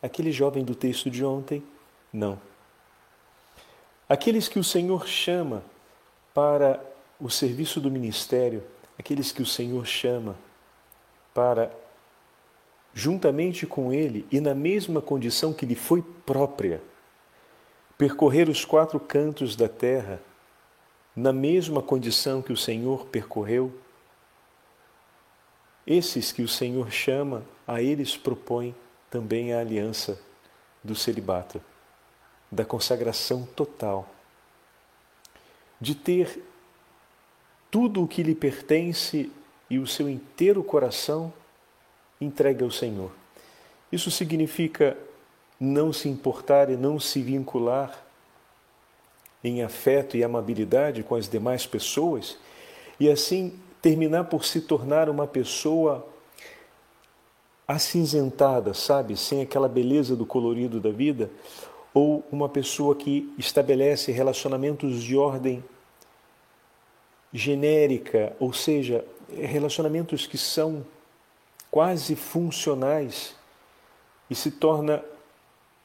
Aquele 0.03 0.31
jovem 0.31 0.63
do 0.63 0.75
texto 0.75 1.09
de 1.09 1.25
ontem, 1.25 1.63
não. 2.13 2.39
Aqueles 4.07 4.47
que 4.47 4.59
o 4.59 4.65
Senhor 4.65 5.09
chama 5.09 5.65
para 6.35 6.85
o 7.19 7.31
serviço 7.31 7.81
do 7.81 7.91
ministério, 7.91 8.63
aqueles 8.99 9.33
que 9.33 9.41
o 9.41 9.47
Senhor 9.47 9.87
chama 9.87 10.37
para, 11.33 11.75
juntamente 12.95 13.67
com 13.67 13.93
Ele 13.93 14.27
e 14.31 14.41
na 14.41 14.55
mesma 14.55 15.01
condição 15.01 15.53
que 15.53 15.67
lhe 15.67 15.75
foi 15.75 16.03
própria, 16.03 16.83
percorrer 17.97 18.49
os 18.49 18.65
quatro 18.65 18.99
cantos 19.01 19.57
da 19.57 19.69
terra, 19.69 20.21
na 21.15 21.33
mesma 21.33 21.83
condição 21.83 22.43
que 22.43 22.53
o 22.53 22.57
Senhor 22.57 23.07
percorreu, 23.07 23.73
esses 25.87 26.33
que 26.33 26.43
o 26.43 26.49
Senhor 26.49 26.91
chama, 26.91 27.45
a 27.67 27.83
eles 27.83 28.17
propõe 28.17 28.75
também 29.11 29.53
a 29.53 29.61
aliança 29.61 30.21
do 30.83 30.95
celibato, 30.95 31.61
da 32.51 32.65
consagração 32.65 33.47
total, 33.57 34.09
de 35.81 35.95
ter 35.95 36.43
tudo 37.71 38.03
o 38.03 38.09
que 38.09 38.23
lhe 38.23 38.35
pertence 38.35 39.31
e 39.69 39.79
o 39.79 39.87
seu 39.87 40.09
inteiro 40.09 40.63
coração 40.63 41.33
entregue 42.23 42.65
ao 42.65 42.71
Senhor. 42.71 43.11
Isso 43.91 44.11
significa 44.11 44.97
não 45.61 45.93
se 45.93 46.09
importar 46.09 46.71
e 46.71 46.77
não 46.77 46.99
se 46.99 47.23
vincular 47.23 48.03
em 49.45 49.63
afeto 49.63 50.17
e 50.17 50.25
amabilidade 50.25 51.03
com 51.03 51.15
as 51.15 51.29
demais 51.29 51.67
pessoas 51.67 52.39
e 52.99 53.11
assim 53.11 53.59
terminar 53.81 54.25
por 54.25 54.45
se 54.45 54.61
tornar 54.61 55.09
uma 55.09 55.27
pessoa 55.27 56.07
acinzentada, 57.67 58.75
sabe, 58.75 59.17
sem 59.17 59.43
aquela 59.43 59.69
beleza 59.69 60.15
do 60.15 60.27
colorido 60.27 60.81
da 60.81 60.91
vida, 60.91 61.31
ou 61.95 62.25
uma 62.31 62.49
pessoa 62.49 62.95
que 62.95 63.33
estabelece 63.39 64.13
relacionamentos 64.13 65.03
de 65.03 65.17
ordem 65.17 65.63
genérica, 67.33 68.37
ou 68.39 68.53
seja, 68.53 69.05
relacionamentos 69.35 70.27
que 70.27 70.39
são 70.39 70.85
quase 71.73 72.15
funcionais 72.15 73.35
e 74.29 74.35
se 74.35 74.51
torna 74.51 75.03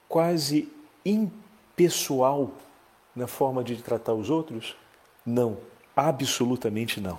quase 0.10 0.70
impessoal 1.06 2.52
na 3.16 3.26
forma 3.26 3.64
de 3.64 3.78
tratar 3.78 4.14
os 4.14 4.30
outros? 4.30 4.76
Não, 5.26 5.58
absolutamente 5.96 7.00
não. 7.00 7.18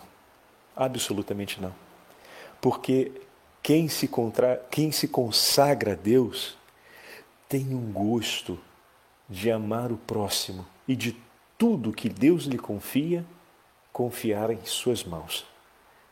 Absolutamente 0.76 1.58
não. 1.62 1.74
Porque 2.60 3.10
quem 3.62 3.88
se, 3.88 4.06
contra... 4.06 4.62
quem 4.70 4.92
se 4.92 5.08
consagra 5.08 5.92
a 5.92 5.96
Deus 5.96 6.54
tem 7.48 7.74
um 7.74 7.90
gosto 7.90 8.58
de 9.26 9.50
amar 9.50 9.90
o 9.90 9.96
próximo 9.96 10.66
e 10.86 10.94
de 10.94 11.16
tudo 11.56 11.90
que 11.90 12.10
Deus 12.10 12.44
lhe 12.44 12.58
confia, 12.58 13.24
confiar 13.90 14.50
em 14.50 14.62
suas 14.66 15.04
mãos. 15.04 15.46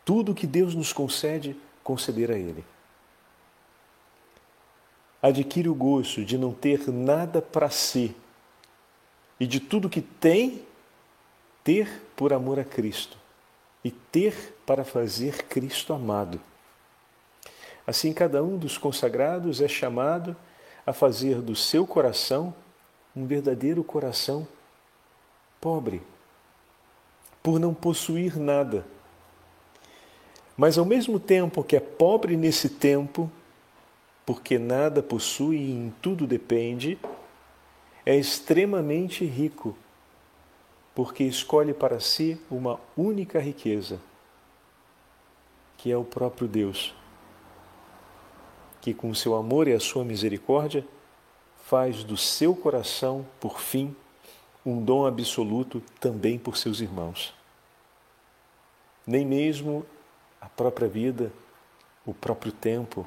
Tudo 0.06 0.34
que 0.34 0.46
Deus 0.46 0.74
nos 0.74 0.92
concede, 0.92 1.54
conceder 1.86 2.32
a 2.32 2.34
Ele. 2.36 2.64
Adquire 5.22 5.68
o 5.68 5.74
gosto 5.74 6.24
de 6.24 6.36
não 6.36 6.52
ter 6.52 6.88
nada 6.88 7.40
para 7.40 7.70
si 7.70 8.14
e 9.38 9.46
de 9.46 9.60
tudo 9.60 9.88
que 9.88 10.00
tem, 10.00 10.66
ter 11.62 12.02
por 12.16 12.32
amor 12.32 12.58
a 12.58 12.64
Cristo 12.64 13.16
e 13.84 13.92
ter 13.92 14.58
para 14.66 14.84
fazer 14.84 15.44
Cristo 15.44 15.92
amado. 15.92 16.40
Assim, 17.86 18.12
cada 18.12 18.42
um 18.42 18.58
dos 18.58 18.76
consagrados 18.76 19.60
é 19.60 19.68
chamado 19.68 20.36
a 20.84 20.92
fazer 20.92 21.40
do 21.40 21.54
seu 21.54 21.86
coração 21.86 22.52
um 23.14 23.26
verdadeiro 23.26 23.84
coração 23.84 24.46
pobre, 25.60 26.02
por 27.44 27.60
não 27.60 27.72
possuir 27.72 28.36
nada, 28.36 28.84
mas 30.56 30.78
ao 30.78 30.84
mesmo 30.84 31.20
tempo 31.20 31.62
que 31.62 31.76
é 31.76 31.80
pobre 31.80 32.36
nesse 32.36 32.68
tempo, 32.68 33.30
porque 34.24 34.58
nada 34.58 35.02
possui 35.02 35.56
e 35.56 35.70
em 35.70 35.92
tudo 36.00 36.26
depende, 36.26 36.98
é 38.04 38.16
extremamente 38.16 39.24
rico, 39.24 39.76
porque 40.94 41.24
escolhe 41.24 41.74
para 41.74 42.00
si 42.00 42.40
uma 42.50 42.80
única 42.96 43.38
riqueza, 43.38 44.00
que 45.76 45.92
é 45.92 45.96
o 45.96 46.04
próprio 46.04 46.48
Deus, 46.48 46.94
que 48.80 48.94
com 48.94 49.14
seu 49.14 49.34
amor 49.34 49.68
e 49.68 49.74
a 49.74 49.80
sua 49.80 50.04
misericórdia 50.04 50.86
faz 51.64 52.02
do 52.02 52.16
seu 52.16 52.54
coração, 52.54 53.26
por 53.40 53.60
fim, 53.60 53.94
um 54.64 54.82
dom 54.82 55.04
absoluto 55.04 55.82
também 56.00 56.38
por 56.38 56.56
seus 56.56 56.80
irmãos. 56.80 57.34
Nem 59.06 59.26
mesmo 59.26 59.84
a 60.46 60.48
própria 60.48 60.86
vida, 60.86 61.32
o 62.06 62.14
próprio 62.14 62.52
tempo, 62.52 63.04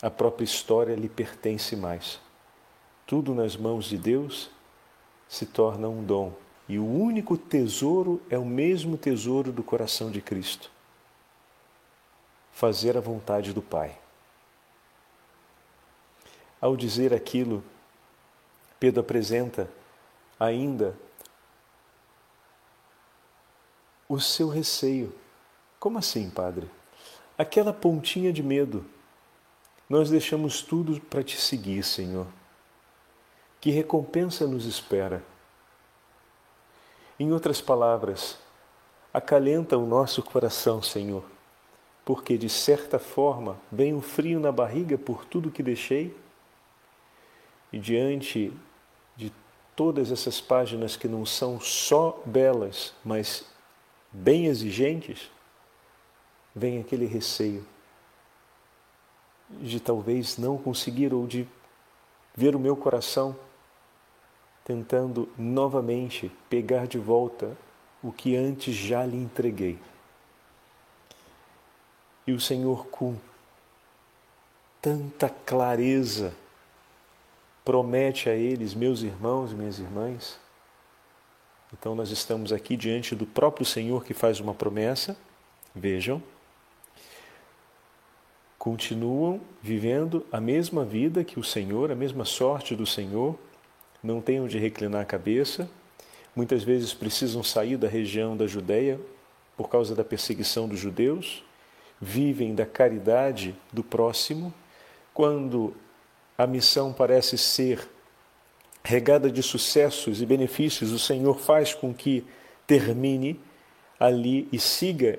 a 0.00 0.08
própria 0.08 0.44
história 0.44 0.94
lhe 0.94 1.08
pertence 1.08 1.74
mais. 1.74 2.20
Tudo 3.04 3.34
nas 3.34 3.56
mãos 3.56 3.86
de 3.86 3.98
Deus 3.98 4.48
se 5.28 5.46
torna 5.46 5.88
um 5.88 6.04
dom. 6.04 6.32
E 6.68 6.78
o 6.78 6.86
único 6.86 7.36
tesouro 7.36 8.22
é 8.30 8.38
o 8.38 8.44
mesmo 8.44 8.96
tesouro 8.96 9.50
do 9.50 9.64
coração 9.64 10.12
de 10.12 10.22
Cristo: 10.22 10.70
fazer 12.52 12.96
a 12.96 13.00
vontade 13.00 13.52
do 13.52 13.60
Pai. 13.60 13.98
Ao 16.60 16.76
dizer 16.76 17.12
aquilo, 17.12 17.64
Pedro 18.78 19.00
apresenta 19.00 19.68
ainda 20.38 20.96
o 24.08 24.20
seu 24.20 24.48
receio. 24.48 25.12
Como 25.80 25.98
assim, 25.98 26.28
Padre? 26.28 26.70
Aquela 27.38 27.72
pontinha 27.72 28.30
de 28.34 28.42
medo. 28.42 28.84
Nós 29.88 30.10
deixamos 30.10 30.60
tudo 30.60 31.00
para 31.00 31.22
te 31.22 31.40
seguir, 31.40 31.82
Senhor. 31.82 32.26
Que 33.58 33.70
recompensa 33.70 34.46
nos 34.46 34.66
espera? 34.66 35.24
Em 37.18 37.32
outras 37.32 37.62
palavras, 37.62 38.38
acalenta 39.12 39.78
o 39.78 39.86
nosso 39.86 40.22
coração, 40.22 40.82
Senhor, 40.82 41.24
porque 42.04 42.36
de 42.36 42.50
certa 42.50 42.98
forma 42.98 43.58
vem 43.72 43.94
um 43.94 44.02
frio 44.02 44.38
na 44.38 44.52
barriga 44.52 44.98
por 44.98 45.24
tudo 45.24 45.50
que 45.50 45.62
deixei 45.62 46.14
e 47.72 47.78
diante 47.78 48.52
de 49.16 49.32
todas 49.74 50.12
essas 50.12 50.40
páginas 50.42 50.94
que 50.94 51.08
não 51.08 51.24
são 51.24 51.58
só 51.58 52.22
belas, 52.26 52.94
mas 53.02 53.44
bem 54.12 54.46
exigentes, 54.46 55.30
vem 56.54 56.80
aquele 56.80 57.06
receio 57.06 57.64
de 59.50 59.80
talvez 59.80 60.38
não 60.38 60.56
conseguir 60.56 61.12
ou 61.12 61.26
de 61.26 61.46
ver 62.34 62.54
o 62.54 62.60
meu 62.60 62.76
coração 62.76 63.36
tentando 64.64 65.28
novamente 65.36 66.30
pegar 66.48 66.86
de 66.86 66.98
volta 66.98 67.56
o 68.02 68.12
que 68.12 68.36
antes 68.36 68.74
já 68.74 69.04
lhe 69.04 69.16
entreguei. 69.16 69.78
E 72.26 72.32
o 72.32 72.40
Senhor, 72.40 72.86
com 72.86 73.16
tanta 74.80 75.28
clareza, 75.28 76.32
promete 77.64 78.28
a 78.28 78.34
eles, 78.34 78.74
meus 78.74 79.02
irmãos 79.02 79.52
e 79.52 79.54
minhas 79.54 79.78
irmãs. 79.78 80.38
Então, 81.72 81.94
nós 81.94 82.10
estamos 82.10 82.52
aqui 82.52 82.76
diante 82.76 83.14
do 83.14 83.26
próprio 83.26 83.66
Senhor 83.66 84.04
que 84.04 84.14
faz 84.14 84.40
uma 84.40 84.54
promessa. 84.54 85.16
Vejam, 85.74 86.22
continuam 88.60 89.40
vivendo 89.62 90.26
a 90.30 90.38
mesma 90.38 90.84
vida 90.84 91.24
que 91.24 91.40
o 91.40 91.42
Senhor, 91.42 91.90
a 91.90 91.94
mesma 91.94 92.26
sorte 92.26 92.76
do 92.76 92.84
Senhor, 92.84 93.34
não 94.02 94.20
têm 94.20 94.38
onde 94.38 94.58
reclinar 94.58 95.00
a 95.00 95.04
cabeça, 95.06 95.66
muitas 96.36 96.62
vezes 96.62 96.92
precisam 96.92 97.42
sair 97.42 97.78
da 97.78 97.88
região 97.88 98.36
da 98.36 98.46
Judéia 98.46 99.00
por 99.56 99.70
causa 99.70 99.94
da 99.94 100.04
perseguição 100.04 100.68
dos 100.68 100.78
judeus, 100.78 101.42
vivem 101.98 102.54
da 102.54 102.66
caridade 102.66 103.56
do 103.72 103.82
próximo, 103.82 104.52
quando 105.14 105.74
a 106.36 106.46
missão 106.46 106.92
parece 106.92 107.38
ser 107.38 107.88
regada 108.84 109.30
de 109.30 109.42
sucessos 109.42 110.20
e 110.20 110.26
benefícios, 110.26 110.92
o 110.92 110.98
Senhor 110.98 111.38
faz 111.38 111.72
com 111.72 111.94
que 111.94 112.26
termine 112.66 113.40
ali 113.98 114.46
e 114.52 114.58
siga 114.58 115.18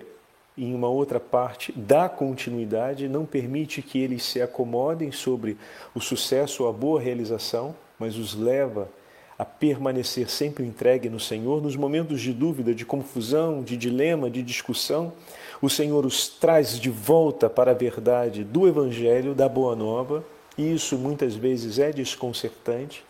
em 0.57 0.73
uma 0.73 0.89
outra 0.89 1.19
parte, 1.19 1.73
dá 1.75 2.09
continuidade, 2.09 3.07
não 3.07 3.25
permite 3.25 3.81
que 3.81 3.99
eles 3.99 4.23
se 4.23 4.41
acomodem 4.41 5.11
sobre 5.11 5.57
o 5.95 5.99
sucesso 5.99 6.63
ou 6.63 6.69
a 6.69 6.73
boa 6.73 6.99
realização, 6.99 7.75
mas 7.97 8.17
os 8.17 8.35
leva 8.35 8.89
a 9.39 9.45
permanecer 9.45 10.29
sempre 10.29 10.63
entregue 10.65 11.09
no 11.09 11.19
Senhor 11.19 11.61
nos 11.61 11.75
momentos 11.75 12.21
de 12.21 12.31
dúvida, 12.31 12.75
de 12.75 12.85
confusão, 12.85 13.63
de 13.63 13.75
dilema, 13.75 14.29
de 14.29 14.43
discussão. 14.43 15.13
O 15.61 15.69
Senhor 15.69 16.05
os 16.05 16.27
traz 16.27 16.79
de 16.79 16.89
volta 16.89 17.49
para 17.49 17.71
a 17.71 17.75
verdade 17.75 18.43
do 18.43 18.67
Evangelho, 18.67 19.33
da 19.33 19.49
Boa 19.49 19.75
Nova 19.75 20.23
e 20.57 20.73
isso 20.73 20.97
muitas 20.97 21.35
vezes 21.35 21.79
é 21.79 21.91
desconcertante. 21.91 23.03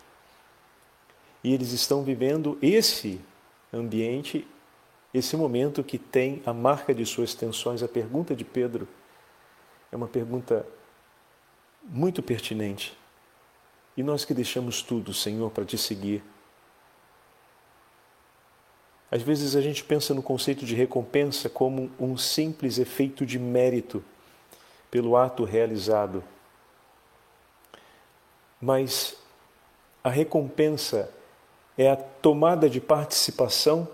E 1.42 1.52
eles 1.52 1.72
estão 1.72 2.02
vivendo 2.02 2.56
esse 2.62 3.20
ambiente, 3.72 4.46
esse 5.12 5.36
momento 5.36 5.84
que 5.84 5.98
tem 5.98 6.42
a 6.46 6.52
marca 6.52 6.94
de 6.94 7.04
suas 7.04 7.34
tensões. 7.34 7.82
A 7.82 7.88
pergunta 7.88 8.34
de 8.34 8.44
Pedro 8.44 8.88
é 9.90 9.96
uma 9.96 10.08
pergunta 10.08 10.66
muito 11.84 12.22
pertinente. 12.22 12.96
E 13.96 14.02
nós 14.02 14.24
que 14.24 14.32
deixamos 14.32 14.82
tudo, 14.82 15.12
Senhor, 15.12 15.50
para 15.50 15.64
te 15.64 15.76
seguir. 15.76 16.22
Às 19.10 19.20
vezes 19.20 19.54
a 19.54 19.60
gente 19.60 19.84
pensa 19.84 20.14
no 20.14 20.22
conceito 20.22 20.64
de 20.64 20.74
recompensa 20.74 21.50
como 21.50 21.90
um 22.00 22.16
simples 22.16 22.78
efeito 22.78 23.26
de 23.26 23.38
mérito 23.38 24.02
pelo 24.90 25.16
ato 25.16 25.44
realizado 25.44 26.24
mas 28.62 29.16
a 30.04 30.08
recompensa 30.08 31.10
é 31.76 31.90
a 31.90 31.96
tomada 31.96 32.70
de 32.70 32.80
participação 32.80 33.88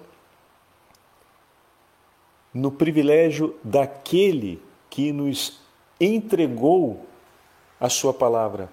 no 2.52 2.70
privilégio 2.70 3.56
daquele 3.62 4.62
que 4.88 5.12
nos 5.12 5.61
entregou 6.00 7.06
a 7.78 7.88
sua 7.88 8.12
palavra. 8.12 8.70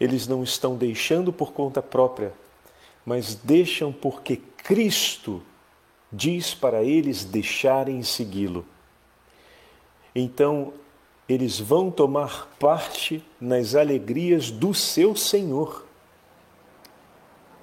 Eles 0.00 0.26
não 0.26 0.42
estão 0.42 0.76
deixando 0.76 1.32
por 1.32 1.52
conta 1.52 1.80
própria, 1.80 2.32
mas 3.04 3.34
deixam 3.34 3.92
porque 3.92 4.36
Cristo 4.36 5.42
diz 6.12 6.54
para 6.54 6.82
eles 6.82 7.24
deixarem 7.24 8.02
segui-lo. 8.02 8.64
Então, 10.14 10.72
eles 11.28 11.58
vão 11.58 11.90
tomar 11.90 12.48
parte 12.58 13.24
nas 13.40 13.74
alegrias 13.74 14.50
do 14.50 14.74
seu 14.74 15.16
Senhor. 15.16 15.84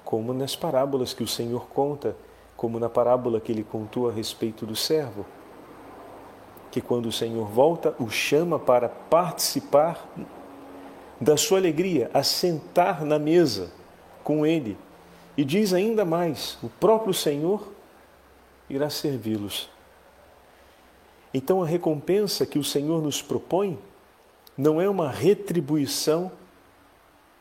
Como 0.04 0.34
nas 0.34 0.54
parábolas 0.54 1.14
que 1.14 1.22
o 1.22 1.28
Senhor 1.28 1.66
conta, 1.68 2.16
como 2.62 2.78
na 2.78 2.88
parábola 2.88 3.40
que 3.40 3.50
ele 3.50 3.64
contou 3.64 4.08
a 4.08 4.12
respeito 4.12 4.64
do 4.64 4.76
servo, 4.76 5.26
que 6.70 6.80
quando 6.80 7.06
o 7.06 7.12
Senhor 7.12 7.44
volta, 7.44 7.92
o 7.98 8.08
chama 8.08 8.56
para 8.56 8.88
participar 8.88 10.08
da 11.20 11.36
sua 11.36 11.58
alegria, 11.58 12.08
a 12.14 12.22
sentar 12.22 13.04
na 13.04 13.18
mesa 13.18 13.72
com 14.22 14.46
ele. 14.46 14.78
E 15.36 15.44
diz 15.44 15.72
ainda 15.72 16.04
mais: 16.04 16.56
o 16.62 16.68
próprio 16.68 17.12
Senhor 17.12 17.66
irá 18.70 18.88
servi-los. 18.88 19.68
Então 21.34 21.64
a 21.64 21.66
recompensa 21.66 22.46
que 22.46 22.60
o 22.60 22.64
Senhor 22.64 23.02
nos 23.02 23.20
propõe 23.20 23.76
não 24.56 24.80
é 24.80 24.88
uma 24.88 25.10
retribuição 25.10 26.30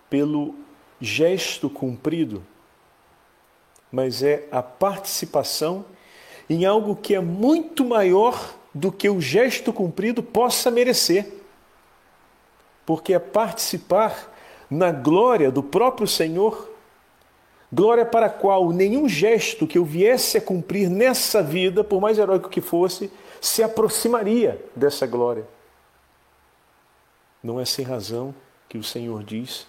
pelo 0.09 0.55
gesto 0.99 1.69
cumprido, 1.69 2.41
mas 3.91 4.23
é 4.23 4.47
a 4.51 4.63
participação 4.63 5.85
em 6.49 6.65
algo 6.65 6.95
que 6.95 7.13
é 7.13 7.19
muito 7.19 7.83
maior 7.83 8.55
do 8.73 8.91
que 8.91 9.09
o 9.09 9.19
gesto 9.19 9.73
cumprido 9.73 10.23
possa 10.23 10.71
merecer. 10.71 11.27
Porque 12.85 13.13
é 13.13 13.19
participar 13.19 14.31
na 14.69 14.91
glória 14.91 15.51
do 15.51 15.61
próprio 15.61 16.07
Senhor, 16.07 16.69
glória 17.71 18.05
para 18.05 18.27
a 18.27 18.29
qual 18.29 18.71
nenhum 18.71 19.07
gesto 19.07 19.67
que 19.67 19.77
eu 19.77 19.85
viesse 19.85 20.37
a 20.37 20.41
cumprir 20.41 20.89
nessa 20.89 21.43
vida, 21.43 21.83
por 21.83 21.99
mais 21.99 22.17
heróico 22.17 22.49
que 22.49 22.61
fosse, 22.61 23.11
se 23.39 23.61
aproximaria 23.61 24.63
dessa 24.75 25.05
glória. 25.05 25.45
Não 27.43 27.59
é 27.59 27.65
sem 27.65 27.83
razão 27.83 28.33
que 28.69 28.77
o 28.77 28.83
Senhor 28.83 29.23
diz 29.23 29.67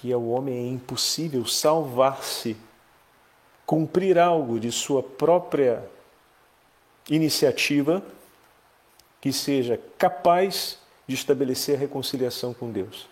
que 0.00 0.10
ao 0.14 0.26
homem 0.28 0.56
é 0.56 0.68
impossível 0.68 1.44
salvar-se, 1.44 2.56
cumprir 3.66 4.18
algo 4.18 4.58
de 4.58 4.72
sua 4.72 5.02
própria 5.02 5.86
iniciativa, 7.10 8.02
que 9.20 9.30
seja 9.30 9.78
capaz 9.98 10.78
de 11.06 11.14
estabelecer 11.14 11.76
a 11.76 11.78
reconciliação 11.78 12.54
com 12.54 12.72
Deus. 12.72 13.06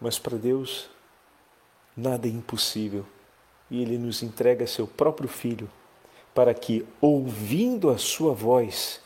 Mas 0.00 0.16
para 0.16 0.38
Deus, 0.38 0.88
nada 1.96 2.28
é 2.28 2.30
impossível. 2.30 3.04
E 3.68 3.82
Ele 3.82 3.98
nos 3.98 4.22
entrega 4.22 4.64
seu 4.64 4.86
próprio 4.86 5.28
Filho 5.28 5.68
para 6.32 6.54
que, 6.54 6.86
ouvindo 7.00 7.90
a 7.90 7.98
Sua 7.98 8.32
voz 8.32 9.00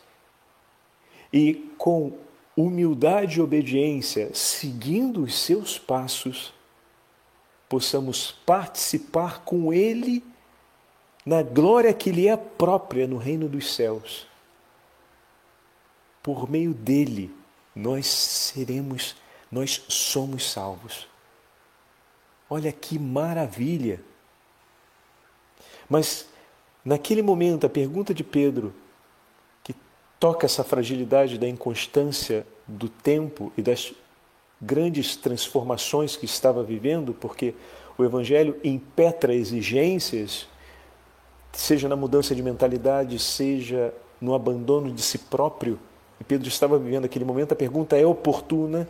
e 1.33 1.73
com 1.79 2.13
humildade 2.57 3.39
e 3.39 3.43
obediência, 3.43 4.31
seguindo 4.35 5.23
os 5.23 5.39
seus 5.39 5.79
passos, 5.79 6.53
possamos 7.69 8.33
participar 8.45 9.45
com 9.45 9.73
Ele 9.73 10.25
na 11.25 11.43
glória 11.43 11.95
que 11.95 12.11
lhe 12.11 12.29
é 12.29 12.37
própria 12.37 13.07
no 13.07 13.17
reino 13.17 13.49
dos 13.49 13.75
céus. 13.75 14.27
Por 16.23 16.51
meio 16.51 16.75
dele, 16.75 17.35
nós 17.75 18.07
seremos, 18.07 19.17
nós 19.51 19.85
somos 19.89 20.51
salvos. 20.51 21.09
Olha 22.49 22.73
que 22.73 22.99
maravilha! 22.99 24.03
Mas, 25.89 26.29
naquele 26.85 27.23
momento, 27.23 27.67
a 27.67 27.71
pergunta 27.71 28.13
de 28.13 28.25
Pedro, 28.25 28.75
toca 30.21 30.45
essa 30.45 30.63
fragilidade 30.63 31.39
da 31.39 31.49
inconstância 31.49 32.47
do 32.69 32.91
tempo 32.91 33.51
e 33.57 33.63
das 33.63 33.95
grandes 34.61 35.17
transformações 35.17 36.15
que 36.15 36.27
estava 36.27 36.63
vivendo, 36.63 37.15
porque 37.15 37.55
o 37.97 38.05
Evangelho 38.05 38.55
impetra 38.63 39.35
exigências, 39.35 40.47
seja 41.53 41.89
na 41.89 41.97
mudança 41.97 42.35
de 42.35 42.43
mentalidade, 42.43 43.19
seja 43.19 43.95
no 44.21 44.35
abandono 44.35 44.93
de 44.93 45.01
si 45.01 45.17
próprio. 45.17 45.79
E 46.21 46.25
Pedro 46.25 46.49
estava 46.49 46.79
vivendo 46.79 47.07
aquele 47.07 47.25
momento, 47.25 47.53
a 47.53 47.57
pergunta 47.57 47.97
é 47.97 48.05
oportuna. 48.05 48.87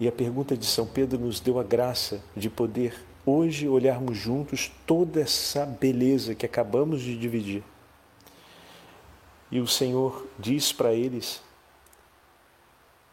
E 0.00 0.08
a 0.08 0.12
pergunta 0.12 0.56
de 0.56 0.64
São 0.64 0.86
Pedro 0.86 1.18
nos 1.18 1.40
deu 1.40 1.58
a 1.58 1.64
graça 1.64 2.22
de 2.34 2.48
poder 2.48 2.94
hoje 3.26 3.68
olharmos 3.68 4.16
juntos 4.16 4.70
toda 4.86 5.20
essa 5.20 5.66
beleza 5.66 6.34
que 6.34 6.46
acabamos 6.46 7.02
de 7.02 7.18
dividir. 7.18 7.62
E 9.50 9.60
o 9.60 9.66
Senhor 9.66 10.26
diz 10.38 10.72
para 10.72 10.92
eles: 10.92 11.42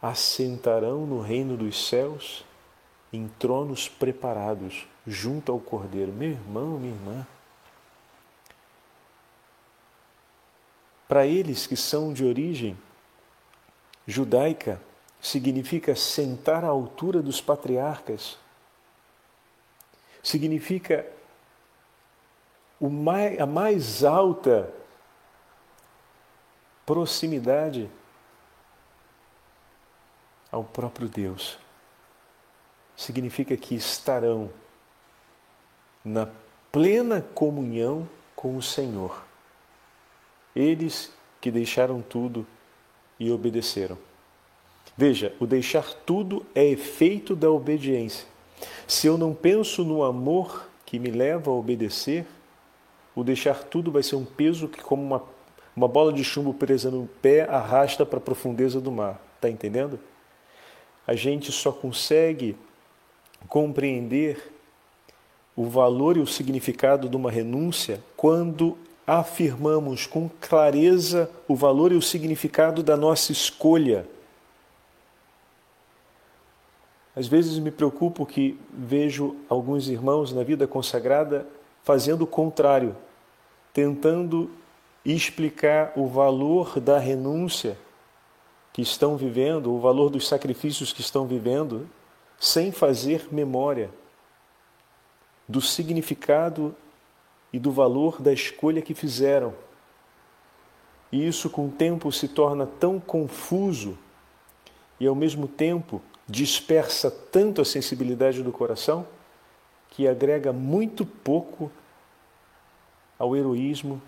assentarão 0.00 1.06
no 1.06 1.20
reino 1.20 1.56
dos 1.56 1.88
céus 1.88 2.44
em 3.12 3.28
tronos 3.38 3.88
preparados 3.88 4.86
junto 5.06 5.50
ao 5.50 5.58
Cordeiro. 5.58 6.12
Meu 6.12 6.30
irmão, 6.30 6.78
minha 6.78 6.94
irmã. 6.94 7.26
Para 11.08 11.26
eles 11.26 11.66
que 11.66 11.76
são 11.76 12.12
de 12.12 12.24
origem 12.24 12.76
judaica, 14.06 14.80
significa 15.20 15.94
sentar 15.94 16.64
à 16.64 16.68
altura 16.68 17.22
dos 17.22 17.40
patriarcas, 17.40 18.38
significa 20.22 21.06
a 23.38 23.46
mais 23.46 24.04
alta 24.04 24.72
proximidade 26.86 27.90
ao 30.50 30.64
próprio 30.64 31.08
Deus. 31.08 31.58
Significa 32.96 33.56
que 33.56 33.74
estarão 33.74 34.48
na 36.04 36.28
plena 36.70 37.20
comunhão 37.34 38.08
com 38.34 38.56
o 38.56 38.62
Senhor. 38.62 39.24
Eles 40.54 41.12
que 41.40 41.50
deixaram 41.50 42.00
tudo 42.00 42.46
e 43.18 43.30
obedeceram. 43.30 43.98
Veja, 44.96 45.34
o 45.38 45.46
deixar 45.46 45.92
tudo 45.92 46.46
é 46.54 46.64
efeito 46.64 47.36
da 47.36 47.50
obediência. 47.50 48.26
Se 48.86 49.06
eu 49.06 49.18
não 49.18 49.34
penso 49.34 49.84
no 49.84 50.02
amor 50.02 50.68
que 50.86 50.98
me 50.98 51.10
leva 51.10 51.50
a 51.50 51.54
obedecer, 51.54 52.24
o 53.14 53.22
deixar 53.22 53.64
tudo 53.64 53.90
vai 53.90 54.02
ser 54.02 54.16
um 54.16 54.24
peso 54.24 54.68
que, 54.68 54.82
como 54.82 55.02
uma, 55.02 55.22
uma 55.76 55.86
bola 55.86 56.10
de 56.10 56.24
chumbo 56.24 56.54
presa 56.54 56.90
no 56.90 57.06
pé, 57.20 57.42
arrasta 57.42 58.06
para 58.06 58.18
a 58.18 58.22
profundeza 58.22 58.80
do 58.80 58.90
mar. 58.90 59.20
Está 59.36 59.50
entendendo? 59.50 60.00
A 61.06 61.14
gente 61.14 61.52
só 61.52 61.70
consegue 61.70 62.56
compreender 63.46 64.52
o 65.54 65.66
valor 65.66 66.16
e 66.16 66.20
o 66.20 66.26
significado 66.26 67.08
de 67.08 67.16
uma 67.16 67.30
renúncia 67.30 68.02
quando 68.16 68.76
afirmamos 69.06 70.06
com 70.06 70.28
clareza 70.40 71.30
o 71.46 71.54
valor 71.54 71.92
e 71.92 71.94
o 71.96 72.02
significado 72.02 72.82
da 72.82 72.96
nossa 72.96 73.30
escolha. 73.30 74.08
Às 77.14 77.28
vezes 77.28 77.58
me 77.58 77.70
preocupo 77.70 78.26
que 78.26 78.58
vejo 78.72 79.36
alguns 79.48 79.88
irmãos 79.88 80.32
na 80.32 80.42
vida 80.42 80.66
consagrada 80.66 81.46
fazendo 81.82 82.22
o 82.22 82.26
contrário, 82.26 82.96
tentando 83.72 84.50
explicar 85.14 85.92
o 85.94 86.08
valor 86.08 86.80
da 86.80 86.98
renúncia 86.98 87.78
que 88.72 88.82
estão 88.82 89.16
vivendo, 89.16 89.72
o 89.72 89.78
valor 89.78 90.10
dos 90.10 90.26
sacrifícios 90.26 90.92
que 90.92 91.00
estão 91.00 91.26
vivendo, 91.26 91.88
sem 92.38 92.72
fazer 92.72 93.28
memória 93.30 93.90
do 95.48 95.60
significado 95.60 96.74
e 97.52 97.58
do 97.58 97.70
valor 97.70 98.20
da 98.20 98.32
escolha 98.32 98.82
que 98.82 98.94
fizeram. 98.94 99.54
E 101.12 101.26
isso, 101.26 101.48
com 101.48 101.68
o 101.68 101.70
tempo, 101.70 102.10
se 102.10 102.26
torna 102.26 102.66
tão 102.66 102.98
confuso 102.98 103.96
e, 104.98 105.06
ao 105.06 105.14
mesmo 105.14 105.46
tempo, 105.46 106.02
dispersa 106.26 107.10
tanto 107.10 107.62
a 107.62 107.64
sensibilidade 107.64 108.42
do 108.42 108.50
coração 108.50 109.06
que 109.90 110.08
agrega 110.08 110.52
muito 110.52 111.06
pouco 111.06 111.70
ao 113.16 113.36
heroísmo 113.36 114.02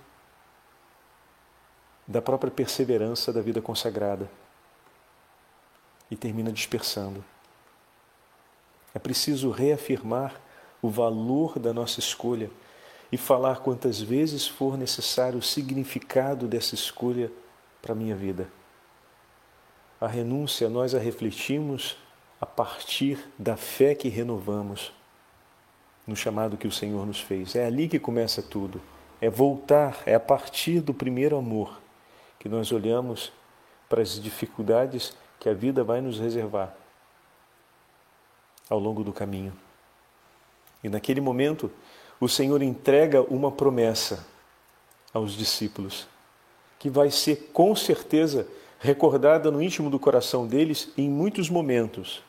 da 2.08 2.22
própria 2.22 2.50
perseverança 2.50 3.30
da 3.30 3.42
vida 3.42 3.60
consagrada 3.60 4.30
e 6.10 6.16
termina 6.16 6.50
dispersando. 6.50 7.22
É 8.94 8.98
preciso 8.98 9.50
reafirmar 9.50 10.40
o 10.80 10.88
valor 10.88 11.58
da 11.58 11.74
nossa 11.74 12.00
escolha 12.00 12.50
e 13.12 13.18
falar 13.18 13.60
quantas 13.60 14.00
vezes 14.00 14.48
for 14.48 14.78
necessário 14.78 15.38
o 15.38 15.42
significado 15.42 16.48
dessa 16.48 16.74
escolha 16.74 17.30
para 17.82 17.92
a 17.92 17.96
minha 17.96 18.16
vida. 18.16 18.48
A 20.00 20.06
renúncia 20.06 20.70
nós 20.70 20.94
a 20.94 20.98
refletimos 20.98 21.98
a 22.40 22.46
partir 22.46 23.18
da 23.38 23.56
fé 23.56 23.94
que 23.94 24.08
renovamos 24.08 24.92
no 26.06 26.16
chamado 26.16 26.56
que 26.56 26.66
o 26.66 26.72
Senhor 26.72 27.04
nos 27.04 27.20
fez. 27.20 27.54
É 27.54 27.66
ali 27.66 27.86
que 27.86 27.98
começa 27.98 28.40
tudo. 28.42 28.80
É 29.20 29.28
voltar, 29.28 30.02
é 30.06 30.14
a 30.14 30.20
partir 30.20 30.80
do 30.80 30.94
primeiro 30.94 31.36
amor 31.36 31.78
que 32.38 32.48
nós 32.48 32.70
olhamos 32.72 33.32
para 33.88 34.02
as 34.02 34.20
dificuldades 34.20 35.16
que 35.40 35.48
a 35.48 35.54
vida 35.54 35.82
vai 35.82 36.00
nos 36.00 36.18
reservar 36.18 36.74
ao 38.68 38.78
longo 38.78 39.02
do 39.02 39.12
caminho. 39.12 39.52
E 40.82 40.88
naquele 40.88 41.20
momento, 41.20 41.70
o 42.20 42.28
Senhor 42.28 42.62
entrega 42.62 43.22
uma 43.22 43.50
promessa 43.50 44.26
aos 45.12 45.32
discípulos, 45.32 46.06
que 46.78 46.90
vai 46.90 47.10
ser 47.10 47.50
com 47.52 47.74
certeza 47.74 48.46
recordada 48.78 49.50
no 49.50 49.62
íntimo 49.62 49.90
do 49.90 49.98
coração 49.98 50.46
deles 50.46 50.92
em 50.96 51.08
muitos 51.08 51.50
momentos, 51.50 52.22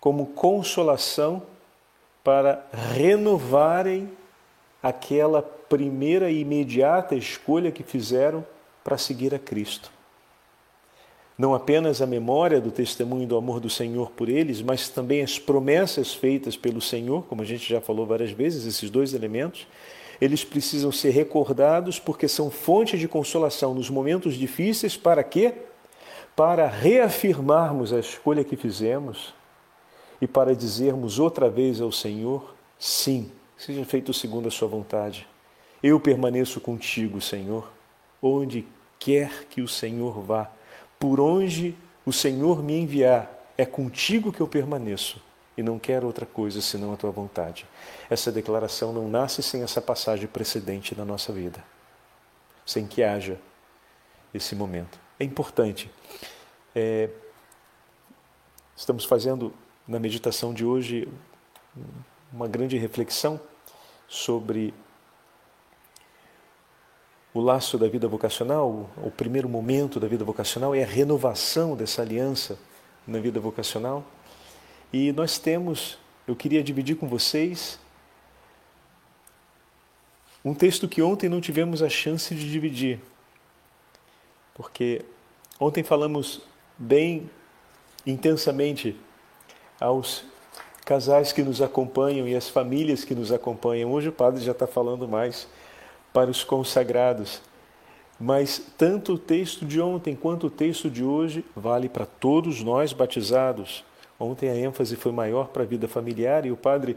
como 0.00 0.26
consolação 0.26 1.42
para 2.24 2.66
renovarem 2.72 4.10
aquela 4.82 5.42
primeira 5.42 6.30
e 6.30 6.40
imediata 6.40 7.14
escolha 7.14 7.70
que 7.70 7.84
fizeram 7.84 8.44
para 8.82 8.98
seguir 8.98 9.34
a 9.34 9.38
Cristo 9.38 9.90
não 11.42 11.54
apenas 11.54 12.02
a 12.02 12.06
memória 12.06 12.60
do 12.60 12.70
testemunho 12.70 13.26
do 13.26 13.36
amor 13.36 13.58
do 13.58 13.70
Senhor 13.70 14.10
por 14.12 14.28
eles, 14.28 14.62
mas 14.62 14.88
também 14.88 15.22
as 15.22 15.38
promessas 15.38 16.14
feitas 16.14 16.56
pelo 16.56 16.80
Senhor, 16.80 17.24
como 17.24 17.42
a 17.42 17.44
gente 17.44 17.68
já 17.68 17.80
falou 17.80 18.06
várias 18.06 18.30
vezes, 18.30 18.66
esses 18.66 18.90
dois 18.90 19.14
elementos, 19.14 19.66
eles 20.20 20.44
precisam 20.44 20.92
ser 20.92 21.10
recordados 21.10 21.98
porque 21.98 22.28
são 22.28 22.50
fonte 22.50 22.96
de 22.96 23.08
consolação 23.08 23.74
nos 23.74 23.90
momentos 23.90 24.34
difíceis, 24.34 24.96
para 24.96 25.24
quê? 25.24 25.54
Para 26.36 26.68
reafirmarmos 26.68 27.92
a 27.92 27.98
escolha 27.98 28.44
que 28.44 28.56
fizemos 28.56 29.34
e 30.20 30.28
para 30.28 30.54
dizermos 30.54 31.18
outra 31.18 31.50
vez 31.50 31.80
ao 31.80 31.90
Senhor: 31.90 32.54
sim, 32.78 33.32
seja 33.56 33.84
feito 33.84 34.14
segundo 34.14 34.46
a 34.46 34.50
Sua 34.50 34.68
vontade. 34.68 35.26
Eu 35.82 35.98
permaneço 35.98 36.60
contigo, 36.60 37.20
Senhor, 37.20 37.68
onde 38.22 38.66
quer 38.98 39.46
que 39.46 39.60
o 39.60 39.68
Senhor 39.68 40.20
vá 40.20 40.50
por 41.02 41.18
onde 41.18 41.74
o 42.06 42.12
Senhor 42.12 42.62
me 42.62 42.78
enviar, 42.78 43.28
é 43.58 43.66
contigo 43.66 44.32
que 44.32 44.40
eu 44.40 44.46
permaneço 44.46 45.20
e 45.56 45.62
não 45.62 45.76
quero 45.76 46.06
outra 46.06 46.24
coisa 46.24 46.62
senão 46.62 46.92
a 46.92 46.96
tua 46.96 47.10
vontade. 47.10 47.66
Essa 48.08 48.30
declaração 48.30 48.92
não 48.92 49.08
nasce 49.08 49.42
sem 49.42 49.64
essa 49.64 49.82
passagem 49.82 50.28
precedente 50.28 50.94
na 50.94 51.04
nossa 51.04 51.32
vida, 51.32 51.62
sem 52.64 52.86
que 52.86 53.02
haja 53.02 53.36
esse 54.32 54.54
momento. 54.54 54.96
É 55.18 55.24
importante. 55.24 55.90
É, 56.72 57.10
estamos 58.76 59.04
fazendo 59.04 59.52
na 59.88 59.98
meditação 59.98 60.54
de 60.54 60.64
hoje 60.64 61.08
uma 62.32 62.46
grande 62.46 62.78
reflexão 62.78 63.40
sobre 64.06 64.72
o 67.34 67.40
laço 67.40 67.78
da 67.78 67.88
vida 67.88 68.06
vocacional, 68.06 68.90
o 68.96 69.10
primeiro 69.10 69.48
momento 69.48 69.98
da 69.98 70.06
vida 70.06 70.24
vocacional 70.24 70.74
é 70.74 70.82
a 70.82 70.86
renovação 70.86 71.74
dessa 71.74 72.02
aliança 72.02 72.58
na 73.06 73.18
vida 73.18 73.40
vocacional. 73.40 74.04
E 74.92 75.12
nós 75.12 75.38
temos, 75.38 75.98
eu 76.26 76.36
queria 76.36 76.62
dividir 76.62 76.96
com 76.96 77.08
vocês 77.08 77.78
um 80.44 80.54
texto 80.54 80.86
que 80.86 81.00
ontem 81.00 81.28
não 81.28 81.40
tivemos 81.40 81.82
a 81.82 81.88
chance 81.88 82.34
de 82.34 82.50
dividir, 82.50 83.00
porque 84.54 85.02
ontem 85.58 85.82
falamos 85.82 86.42
bem 86.76 87.30
intensamente 88.04 88.94
aos 89.80 90.24
casais 90.84 91.32
que 91.32 91.42
nos 91.42 91.62
acompanham 91.62 92.28
e 92.28 92.34
às 92.34 92.48
famílias 92.48 93.04
que 93.04 93.14
nos 93.14 93.32
acompanham. 93.32 93.92
Hoje 93.92 94.08
o 94.08 94.12
padre 94.12 94.44
já 94.44 94.52
está 94.52 94.66
falando 94.66 95.08
mais 95.08 95.48
para 96.12 96.30
os 96.30 96.44
consagrados. 96.44 97.40
Mas 98.18 98.62
tanto 98.78 99.14
o 99.14 99.18
texto 99.18 99.64
de 99.64 99.80
ontem 99.80 100.14
quanto 100.14 100.46
o 100.46 100.50
texto 100.50 100.88
de 100.88 101.02
hoje 101.02 101.44
vale 101.56 101.88
para 101.88 102.06
todos 102.06 102.62
nós 102.62 102.92
batizados. 102.92 103.84
Ontem 104.18 104.48
a 104.48 104.56
ênfase 104.56 104.94
foi 104.94 105.10
maior 105.10 105.48
para 105.48 105.64
a 105.64 105.66
vida 105.66 105.88
familiar 105.88 106.46
e 106.46 106.52
o 106.52 106.56
padre 106.56 106.96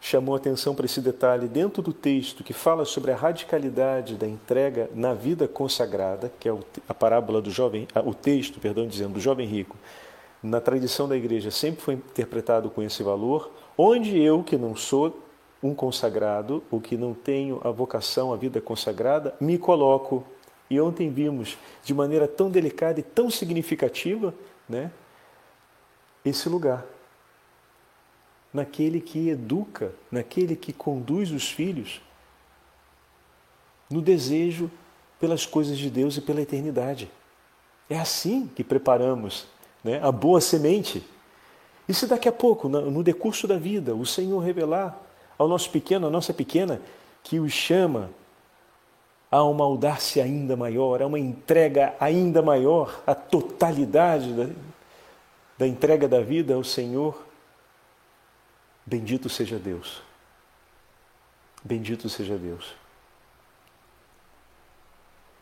chamou 0.00 0.34
atenção 0.34 0.74
para 0.74 0.84
esse 0.84 1.00
detalhe 1.00 1.48
dentro 1.48 1.82
do 1.82 1.92
texto 1.92 2.44
que 2.44 2.52
fala 2.52 2.84
sobre 2.84 3.10
a 3.10 3.16
radicalidade 3.16 4.16
da 4.16 4.26
entrega 4.26 4.90
na 4.94 5.14
vida 5.14 5.48
consagrada, 5.48 6.30
que 6.38 6.48
é 6.48 6.54
a 6.88 6.94
parábola 6.94 7.40
do 7.40 7.50
jovem, 7.50 7.88
o 8.04 8.12
texto, 8.12 8.60
perdão, 8.60 8.86
dizendo 8.86 9.14
do 9.14 9.20
jovem 9.20 9.48
rico. 9.48 9.76
Na 10.42 10.60
tradição 10.60 11.08
da 11.08 11.16
igreja 11.16 11.50
sempre 11.50 11.80
foi 11.80 11.94
interpretado 11.94 12.68
com 12.68 12.82
esse 12.82 13.02
valor, 13.02 13.50
onde 13.76 14.20
eu, 14.20 14.42
que 14.42 14.56
não 14.56 14.76
sou 14.76 15.22
um 15.62 15.74
consagrado, 15.74 16.62
ou 16.70 16.80
que 16.80 16.96
não 16.96 17.14
tenho 17.14 17.60
a 17.64 17.70
vocação, 17.70 18.32
a 18.32 18.36
vida 18.36 18.60
consagrada, 18.60 19.34
me 19.40 19.58
coloco. 19.58 20.24
E 20.68 20.80
ontem 20.80 21.10
vimos 21.10 21.56
de 21.82 21.94
maneira 21.94 22.26
tão 22.26 22.50
delicada 22.50 23.00
e 23.00 23.02
tão 23.02 23.30
significativa, 23.30 24.34
né, 24.68 24.90
esse 26.24 26.48
lugar 26.48 26.84
naquele 28.52 29.00
que 29.00 29.28
educa, 29.28 29.92
naquele 30.10 30.56
que 30.56 30.72
conduz 30.72 31.30
os 31.30 31.50
filhos 31.50 32.00
no 33.90 34.00
desejo 34.00 34.70
pelas 35.20 35.46
coisas 35.46 35.78
de 35.78 35.90
Deus 35.90 36.16
e 36.16 36.20
pela 36.20 36.40
eternidade. 36.40 37.10
É 37.88 37.98
assim 37.98 38.50
que 38.54 38.64
preparamos 38.64 39.46
né, 39.84 40.00
a 40.02 40.10
boa 40.10 40.40
semente. 40.40 41.06
E 41.88 41.94
se 41.94 42.06
daqui 42.06 42.28
a 42.28 42.32
pouco, 42.32 42.68
no 42.68 43.02
decurso 43.02 43.46
da 43.46 43.56
vida, 43.56 43.94
o 43.94 44.04
Senhor 44.04 44.40
revelar 44.40 45.05
ao 45.38 45.48
nosso 45.48 45.70
pequeno, 45.70 46.06
à 46.06 46.10
nossa 46.10 46.32
pequena, 46.32 46.80
que 47.22 47.38
os 47.38 47.52
chama 47.52 48.10
a 49.30 49.42
uma 49.42 49.64
audácia 49.64 50.24
ainda 50.24 50.56
maior, 50.56 51.02
a 51.02 51.06
uma 51.06 51.18
entrega 51.18 51.94
ainda 51.98 52.40
maior, 52.40 53.02
a 53.06 53.14
totalidade 53.14 54.32
da, 54.32 54.48
da 55.58 55.66
entrega 55.66 56.06
da 56.06 56.20
vida 56.20 56.54
ao 56.54 56.64
Senhor, 56.64 57.26
Bendito 58.86 59.28
seja 59.28 59.58
Deus. 59.58 60.00
Bendito 61.64 62.08
seja 62.08 62.38
Deus. 62.38 62.72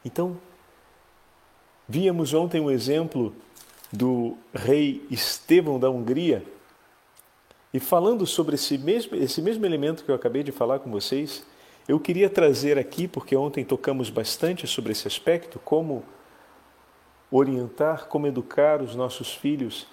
Então, 0.03 0.41
víamos 1.87 2.33
ontem 2.33 2.61
um 2.61 2.71
exemplo 2.71 3.35
do 3.93 4.37
rei 4.55 5.07
Estevão 5.11 5.79
da 5.79 5.91
Hungria, 5.91 6.43
e 7.75 7.81
falando 7.81 8.25
sobre 8.25 8.55
esse 8.55 8.79
mesmo, 8.79 9.17
esse 9.17 9.43
mesmo 9.43 9.67
elemento 9.67 10.05
que 10.05 10.11
eu 10.13 10.15
acabei 10.15 10.45
de 10.45 10.53
falar 10.53 10.79
com 10.79 10.93
vocês, 10.93 11.45
eu 11.89 11.99
queria 11.99 12.31
trazer 12.31 12.79
aqui, 12.79 13.09
porque 13.09 13.35
ontem 13.35 13.65
tocamos 13.65 14.11
bastante 14.11 14.65
sobre 14.65 14.93
esse 14.93 15.09
aspecto, 15.09 15.59
como 15.59 16.05
orientar, 17.33 18.07
como 18.07 18.29
educar 18.29 18.81
os 18.81 18.95
nossos 18.95 19.35
filhos 19.35 19.89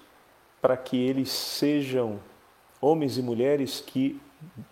para 0.61 0.77
que 0.77 0.95
eles 0.95 1.31
sejam 1.31 2.19
homens 2.79 3.17
e 3.17 3.21
mulheres 3.23 3.83
que 3.83 4.21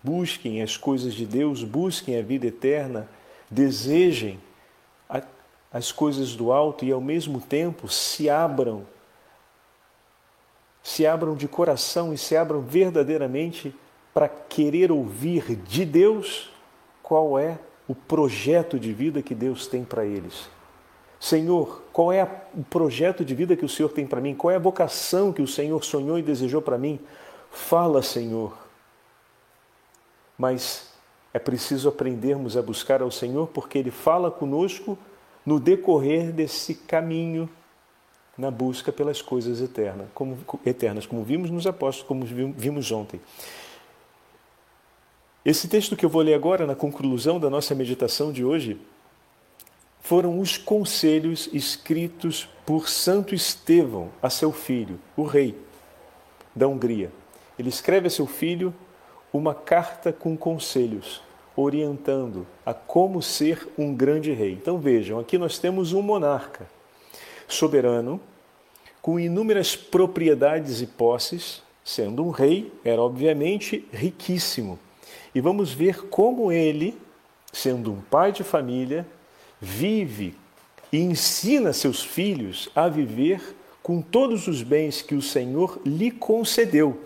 busquem 0.03 0.61
as 0.61 0.77
coisas 0.77 1.15
de 1.15 1.25
Deus, 1.25 1.63
busquem 1.63 2.15
a 2.15 2.21
vida 2.21 2.45
eterna, 2.45 3.09
desejem 3.49 4.39
as 5.71 5.91
coisas 5.91 6.35
do 6.35 6.51
alto 6.51 6.85
e 6.85 6.91
ao 6.91 7.01
mesmo 7.01 7.41
tempo 7.41 7.87
se 7.87 8.29
abram, 8.29 8.85
se 10.81 11.05
abram 11.05 11.35
de 11.35 11.47
coração 11.47 12.13
e 12.13 12.17
se 12.17 12.35
abram 12.35 12.61
verdadeiramente 12.61 13.75
para 14.13 14.27
querer 14.27 14.91
ouvir 14.91 15.55
de 15.55 15.85
Deus 15.85 16.51
qual 17.01 17.37
é 17.37 17.59
o 17.87 17.95
projeto 17.95 18.79
de 18.79 18.93
vida 18.93 19.21
que 19.21 19.33
Deus 19.33 19.67
tem 19.67 19.83
para 19.83 20.05
eles. 20.05 20.49
Senhor, 21.19 21.83
qual 21.91 22.13
é 22.13 22.23
o 22.53 22.63
projeto 22.63 23.25
de 23.25 23.35
vida 23.35 23.55
que 23.55 23.65
o 23.65 23.69
Senhor 23.69 23.89
tem 23.89 24.07
para 24.07 24.21
mim? 24.21 24.33
Qual 24.33 24.51
é 24.51 24.55
a 24.55 24.59
vocação 24.59 25.33
que 25.33 25.41
o 25.41 25.47
Senhor 25.47 25.83
sonhou 25.83 26.17
e 26.17 26.21
desejou 26.21 26.61
para 26.61 26.77
mim? 26.77 26.99
Fala, 27.51 28.01
Senhor. 28.01 28.57
Mas 30.37 30.89
é 31.33 31.39
preciso 31.39 31.89
aprendermos 31.89 32.55
a 32.55 32.61
buscar 32.61 33.01
ao 33.01 33.11
Senhor 33.11 33.47
porque 33.47 33.77
Ele 33.77 33.91
fala 33.91 34.31
conosco 34.31 34.97
no 35.45 35.59
decorrer 35.59 36.31
desse 36.31 36.75
caminho 36.75 37.49
na 38.39 38.49
busca 38.49 38.91
pelas 38.91 39.21
coisas 39.21 39.59
eternas, 39.61 40.07
como, 40.13 40.37
eternas, 40.65 41.05
como 41.05 41.23
vimos 41.23 41.51
nos 41.51 41.67
apóstolos, 41.67 42.07
como 42.07 42.53
vimos 42.55 42.89
ontem. 42.89 43.19
Esse 45.43 45.67
texto 45.67 45.95
que 45.97 46.05
eu 46.05 46.09
vou 46.09 46.21
ler 46.21 46.33
agora, 46.33 46.65
na 46.65 46.75
conclusão 46.75 47.39
da 47.39 47.49
nossa 47.49 47.75
meditação 47.75 48.31
de 48.31 48.45
hoje, 48.45 48.79
foram 49.99 50.39
os 50.39 50.57
conselhos 50.57 51.49
escritos 51.51 52.47
por 52.65 52.87
Santo 52.87 53.35
Estevão 53.35 54.09
a 54.21 54.29
seu 54.29 54.53
filho, 54.53 54.99
o 55.17 55.23
rei 55.23 55.55
da 56.55 56.67
Hungria. 56.67 57.11
Ele 57.57 57.67
escreve 57.67 58.07
a 58.07 58.09
seu 58.09 58.25
filho 58.25 58.73
uma 59.33 59.53
carta 59.53 60.13
com 60.13 60.37
conselhos, 60.37 61.21
orientando 61.55 62.47
a 62.65 62.73
como 62.73 63.21
ser 63.21 63.67
um 63.77 63.93
grande 63.93 64.31
rei. 64.31 64.53
Então 64.53 64.77
vejam, 64.77 65.19
aqui 65.19 65.37
nós 65.37 65.59
temos 65.59 65.91
um 65.91 66.01
monarca 66.01 66.67
soberano, 67.49 68.21
com 69.09 69.19
inúmeras 69.19 69.75
propriedades 69.75 70.81
e 70.83 70.85
posses, 70.85 71.63
sendo 71.83 72.23
um 72.23 72.29
rei, 72.29 72.71
era 72.85 73.01
obviamente 73.01 73.83
riquíssimo. 73.91 74.77
E 75.33 75.41
vamos 75.41 75.73
ver 75.73 76.03
como 76.09 76.51
ele, 76.51 76.95
sendo 77.51 77.91
um 77.91 78.01
pai 78.01 78.31
de 78.31 78.43
família, 78.43 79.07
vive 79.59 80.35
e 80.93 80.99
ensina 80.99 81.73
seus 81.73 82.03
filhos 82.03 82.69
a 82.75 82.87
viver 82.87 83.41
com 83.81 83.99
todos 83.99 84.45
os 84.45 84.61
bens 84.61 85.01
que 85.01 85.15
o 85.15 85.23
Senhor 85.23 85.81
lhe 85.83 86.11
concedeu 86.11 86.99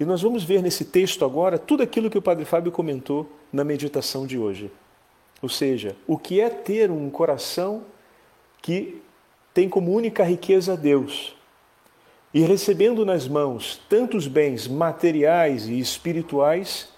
e 0.00 0.04
nós 0.04 0.22
vamos 0.22 0.42
ver 0.42 0.60
nesse 0.60 0.84
texto 0.84 1.24
agora 1.24 1.56
tudo 1.56 1.84
aquilo 1.84 2.10
que 2.10 2.18
o 2.18 2.22
Padre 2.22 2.44
Fábio 2.44 2.72
comentou 2.72 3.30
na 3.52 3.62
meditação 3.62 4.26
de 4.26 4.36
hoje. 4.36 4.72
Ou 5.40 5.48
seja, 5.48 5.94
o 6.04 6.18
que 6.18 6.40
é 6.40 6.50
ter 6.50 6.90
um 6.90 7.08
coração 7.10 7.84
que 8.60 9.00
tem 9.54 9.68
como 9.68 9.92
única 9.92 10.24
riqueza 10.24 10.76
Deus 10.76 11.36
e 12.34 12.40
recebendo 12.40 13.06
nas 13.06 13.28
mãos 13.28 13.80
tantos 13.88 14.26
bens 14.26 14.66
materiais 14.66 15.68
e 15.68 15.78
espirituais, 15.78 16.88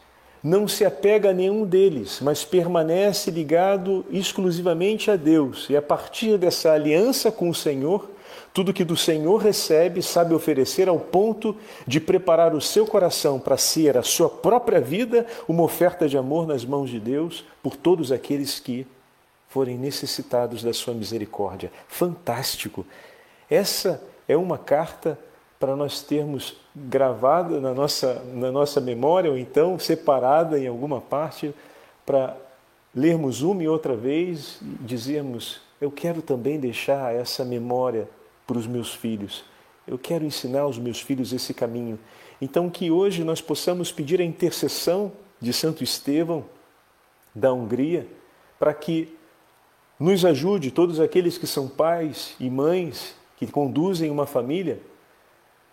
não 0.42 0.66
se 0.66 0.82
apega 0.82 1.30
a 1.30 1.34
nenhum 1.34 1.66
deles, 1.66 2.20
mas 2.22 2.42
permanece 2.42 3.30
ligado 3.30 4.06
exclusivamente 4.10 5.10
a 5.10 5.16
Deus. 5.16 5.68
E 5.68 5.76
a 5.76 5.82
partir 5.82 6.38
dessa 6.38 6.72
aliança 6.72 7.30
com 7.30 7.50
o 7.50 7.54
Senhor, 7.54 8.08
tudo 8.54 8.72
que 8.72 8.84
do 8.84 8.96
Senhor 8.96 9.36
recebe, 9.36 10.02
sabe 10.02 10.32
oferecer 10.32 10.88
ao 10.88 10.98
ponto 10.98 11.54
de 11.86 12.00
preparar 12.00 12.54
o 12.54 12.60
seu 12.60 12.86
coração 12.86 13.38
para 13.38 13.58
ser 13.58 13.98
a 13.98 14.02
sua 14.02 14.30
própria 14.30 14.80
vida 14.80 15.26
uma 15.46 15.62
oferta 15.62 16.08
de 16.08 16.16
amor 16.16 16.46
nas 16.46 16.64
mãos 16.64 16.88
de 16.88 16.98
Deus 16.98 17.44
por 17.62 17.76
todos 17.76 18.10
aqueles 18.10 18.58
que 18.58 18.86
forem 19.48 19.76
necessitados 19.76 20.62
da 20.62 20.72
sua 20.72 20.94
misericórdia. 20.94 21.70
Fantástico! 21.88 22.86
Essa 23.50 24.02
é 24.28 24.36
uma 24.36 24.58
carta 24.58 25.18
para 25.58 25.74
nós 25.74 26.02
termos 26.02 26.56
gravada 26.74 27.60
na 27.60 27.72
nossa, 27.72 28.22
na 28.34 28.52
nossa 28.52 28.80
memória, 28.80 29.30
ou 29.30 29.38
então 29.38 29.78
separada 29.78 30.58
em 30.58 30.66
alguma 30.66 31.00
parte, 31.00 31.54
para 32.04 32.36
lermos 32.94 33.42
uma 33.42 33.62
e 33.62 33.68
outra 33.68 33.96
vez 33.96 34.58
e 34.60 34.84
dizermos: 34.84 35.60
Eu 35.80 35.90
quero 35.90 36.20
também 36.20 36.58
deixar 36.58 37.14
essa 37.14 37.44
memória 37.44 38.08
para 38.46 38.58
os 38.58 38.66
meus 38.66 38.94
filhos. 38.94 39.44
Eu 39.86 39.98
quero 39.98 40.24
ensinar 40.24 40.62
aos 40.62 40.78
meus 40.78 41.00
filhos 41.00 41.32
esse 41.32 41.54
caminho. 41.54 41.98
Então, 42.40 42.68
que 42.68 42.90
hoje 42.90 43.24
nós 43.24 43.40
possamos 43.40 43.90
pedir 43.90 44.20
a 44.20 44.24
intercessão 44.24 45.12
de 45.40 45.52
Santo 45.52 45.82
Estevão, 45.82 46.44
da 47.34 47.52
Hungria, 47.52 48.06
para 48.58 48.74
que 48.74 49.14
Nos 49.98 50.26
ajude, 50.26 50.70
todos 50.70 51.00
aqueles 51.00 51.38
que 51.38 51.46
são 51.46 51.68
pais 51.68 52.34
e 52.38 52.50
mães 52.50 53.14
que 53.36 53.46
conduzem 53.46 54.10
uma 54.10 54.26
família, 54.26 54.80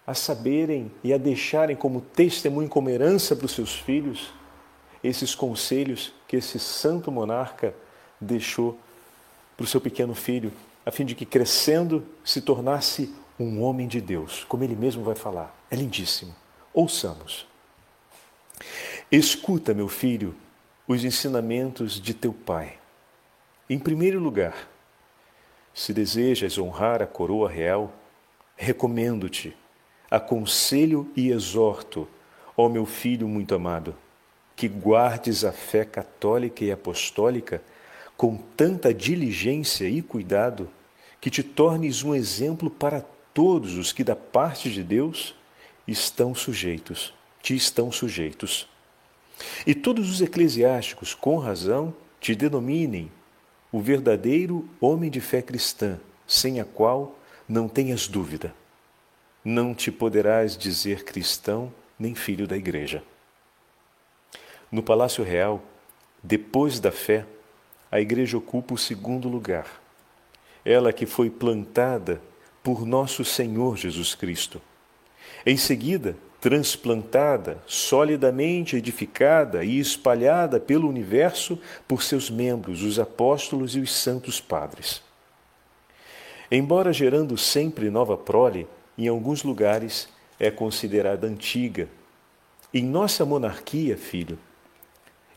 a 0.06 0.13
saberem 0.13 0.91
e 1.04 1.13
a 1.13 1.17
deixarem 1.17 1.76
como 1.76 2.02
testemunho, 2.02 2.67
como 2.67 2.89
herança 2.89 3.36
para 3.36 3.45
os 3.45 3.54
seus 3.54 3.73
filhos, 3.73 4.34
esses 5.04 5.34
conselhos 5.34 6.13
que 6.28 6.38
esse 6.38 6.60
santo 6.60 7.12
monarca 7.12 7.73
deixou 8.19 8.78
para 9.56 9.63
o 9.63 9.67
seu 9.67 9.80
pequeno 9.80 10.13
filho, 10.13 10.52
a 10.86 10.91
fim 10.91 11.06
de 11.06 11.15
que 11.15 11.26
crescendo 11.26 12.06
se 12.23 12.41
tornasse 12.41 13.13
um 13.39 13.62
homem 13.62 13.88
de 13.88 14.02
Deus, 14.02 14.43
como 14.43 14.63
ele 14.63 14.76
mesmo 14.76 15.04
vai 15.04 15.15
falar. 15.15 15.56
É 15.69 15.76
lindíssimo. 15.76 16.36
Ouçamos. 16.73 17.47
Escuta, 19.12 19.73
meu 19.73 19.88
filho, 19.88 20.36
os 20.88 21.04
ensinamentos 21.04 21.99
de 22.02 22.13
teu 22.13 22.34
pai. 22.34 22.78
Em 23.69 23.80
primeiro 23.80 24.19
lugar, 24.19 24.67
se 25.74 25.94
desejas 25.94 26.58
honrar 26.58 27.02
a 27.02 27.08
coroa 27.08 27.50
real, 27.50 27.92
recomendo-te, 28.56 29.56
aconselho 30.10 31.10
e 31.16 31.32
exorto, 31.32 32.08
ó 32.56 32.70
meu 32.70 32.86
filho 32.86 33.28
muito 33.28 33.56
amado, 33.56 33.96
que 34.56 34.68
guardes 34.68 35.44
a 35.44 35.52
fé 35.52 35.84
católica 35.84 36.64
e 36.64 36.72
apostólica 36.72 37.62
com 38.16 38.38
tanta 38.56 38.94
diligência 38.94 39.90
e 39.90 40.02
cuidado, 40.02 40.70
que 41.20 41.32
te 41.32 41.42
tornes 41.42 42.04
um 42.04 42.14
exemplo 42.14 42.70
para 42.70 43.04
todos 43.34 43.76
os 43.76 43.92
que 43.92 44.04
da 44.04 44.16
parte 44.16 44.70
de 44.70 44.84
Deus 44.84 45.36
estão 45.88 46.36
sujeitos, 46.36 47.14
te 47.42 47.56
estão 47.56 47.92
sujeitos. 47.92 48.70
E 49.66 49.74
todos 49.74 50.12
os 50.12 50.22
eclesiásticos, 50.22 51.16
com 51.16 51.38
razão, 51.38 51.94
te 52.20 52.36
denominem 52.36 53.12
o 53.74 53.82
verdadeiro 53.82 54.70
homem 54.80 55.10
de 55.10 55.20
fé 55.20 55.42
cristã, 55.42 56.00
sem 56.28 56.62
a 56.62 56.64
qual 56.64 57.18
não 57.50 57.68
tenhas 57.68 58.08
dúvida. 58.08 58.54
Não 59.44 59.74
te 59.74 59.92
poderás 59.92 60.56
dizer 60.56 61.04
cristão 61.04 61.74
nem 61.98 62.14
filho 62.14 62.48
da 62.48 62.56
igreja. 62.56 63.04
No 64.72 64.84
Palácio 64.84 65.24
Real, 65.24 65.60
depois 66.22 66.80
da 66.80 66.92
fé, 66.92 67.26
a 67.92 68.00
igreja 68.00 68.38
ocupa 68.38 68.76
o 68.76 68.78
segundo 68.78 69.28
lugar. 69.28 69.82
Ela 70.64 70.94
que 70.94 71.08
foi 71.08 71.32
plantada 71.32 72.22
por 72.62 72.86
nosso 72.86 73.26
Senhor 73.26 73.76
Jesus 73.76 74.14
Cristo. 74.14 74.62
Em 75.44 75.58
seguida, 75.58 76.16
transplantada, 76.43 77.58
solidamente 77.65 78.75
edificada 78.75 79.63
e 79.63 79.79
espalhada 79.79 80.60
pelo 80.60 80.89
universo 80.89 81.58
por 81.88 82.03
seus 82.03 82.29
membros, 82.29 82.84
os 82.84 82.99
apóstolos 82.99 83.77
e 83.77 83.79
os 83.79 83.95
santos 83.95 84.41
padres. 84.41 85.01
Embora 86.51 86.91
gerando 86.91 87.38
sempre 87.38 87.89
nova 87.89 88.17
prole, 88.17 88.67
em 88.97 89.08
alguns 89.08 89.41
lugares 89.41 90.10
é 90.38 90.51
considerada 90.51 91.25
antiga. 91.25 91.88
Em 92.73 92.84
nossa 92.84 93.23
monarquia, 93.23 93.95
filho, 93.95 94.38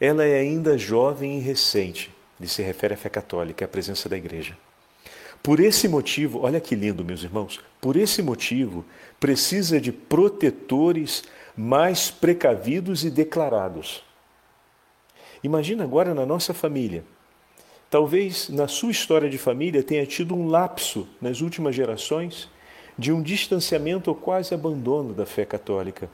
ela 0.01 0.25
é 0.25 0.41
ainda 0.41 0.77
jovem 0.77 1.39
e 1.39 1.41
recente, 1.41 2.13
lhe 2.41 2.49
se 2.49 2.63
refere 2.63 2.95
à 2.95 2.97
fé 2.97 3.09
católica, 3.09 3.65
à 3.65 3.69
presença 3.69 4.09
da 4.09 4.17
igreja. 4.17 4.59
Por 5.47 5.61
esse 5.61 5.87
motivo, 5.87 6.41
olha 6.41 6.59
que 6.59 6.75
lindo, 6.75 7.05
meus 7.05 7.23
irmãos, 7.23 7.61
por 7.81 7.95
esse 7.95 8.21
motivo, 8.21 8.85
precisa 9.21 9.81
de 9.81 9.93
protetores 9.93 11.23
mais 11.57 12.11
precavidos 12.11 13.05
e 13.05 13.11
declarados. 13.11 14.03
Imagina 15.45 15.85
agora 15.85 16.13
na 16.13 16.27
nossa 16.27 16.53
família. 16.53 17.05
Talvez 17.89 18.49
na 18.49 18.67
sua 18.67 18.91
história 18.91 19.31
de 19.31 19.39
família 19.39 19.85
tenha 19.85 20.05
tido 20.05 20.35
um 20.35 20.49
lapso 20.49 21.07
nas 21.23 21.41
últimas 21.41 21.77
gerações 21.77 22.51
de 22.99 23.13
um 23.13 23.23
distanciamento 23.23 24.11
ou 24.11 24.17
quase 24.17 24.53
abandono 24.53 25.15
da 25.15 25.25
fé 25.25 25.45
católica. 25.45 26.11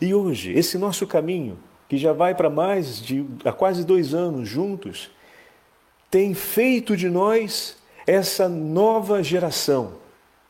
E 0.00 0.14
hoje, 0.14 0.52
esse 0.52 0.78
nosso 0.78 1.04
caminho, 1.04 1.58
que 1.88 1.96
já 1.98 2.12
vai 2.12 2.32
para 2.36 2.48
mais 2.48 3.02
de 3.02 3.26
há 3.44 3.52
quase 3.52 3.84
dois 3.84 4.14
anos 4.14 4.48
juntos, 4.48 5.10
tem 6.08 6.32
feito 6.32 6.96
de 6.96 7.10
nós 7.10 7.79
essa 8.06 8.48
nova 8.48 9.22
geração, 9.22 9.94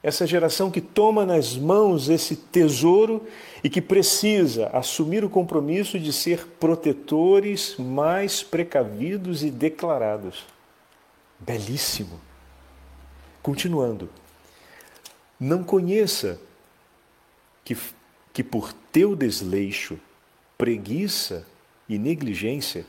essa 0.02 0.26
geração 0.26 0.70
que 0.70 0.80
toma 0.80 1.26
nas 1.26 1.56
mãos 1.56 2.08
esse 2.08 2.34
tesouro 2.34 3.26
e 3.62 3.68
que 3.68 3.82
precisa 3.82 4.68
assumir 4.68 5.24
o 5.24 5.30
compromisso 5.30 5.98
de 5.98 6.12
ser 6.12 6.46
protetores 6.58 7.76
mais 7.76 8.42
precavidos 8.42 9.42
e 9.42 9.50
declarados. 9.50 10.46
Belíssimo. 11.38 12.20
Continuando. 13.42 14.08
Não 15.38 15.64
conheça 15.64 16.38
que, 17.64 17.76
que 18.32 18.42
por 18.42 18.72
teu 18.92 19.16
desleixo, 19.16 19.98
preguiça 20.56 21.46
e 21.88 21.98
negligência 21.98 22.84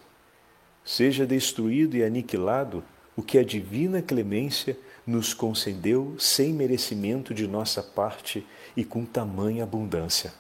seja 0.83 1.25
destruído 1.25 1.95
e 1.95 2.03
aniquilado 2.03 2.83
o 3.21 3.23
que 3.23 3.37
a 3.37 3.43
divina 3.43 4.01
clemência 4.01 4.75
nos 5.05 5.31
concedeu 5.31 6.15
sem 6.17 6.51
merecimento 6.51 7.35
de 7.35 7.47
nossa 7.47 7.83
parte 7.83 8.43
e 8.75 8.83
com 8.83 9.05
tamanha 9.05 9.61
abundância. 9.61 10.33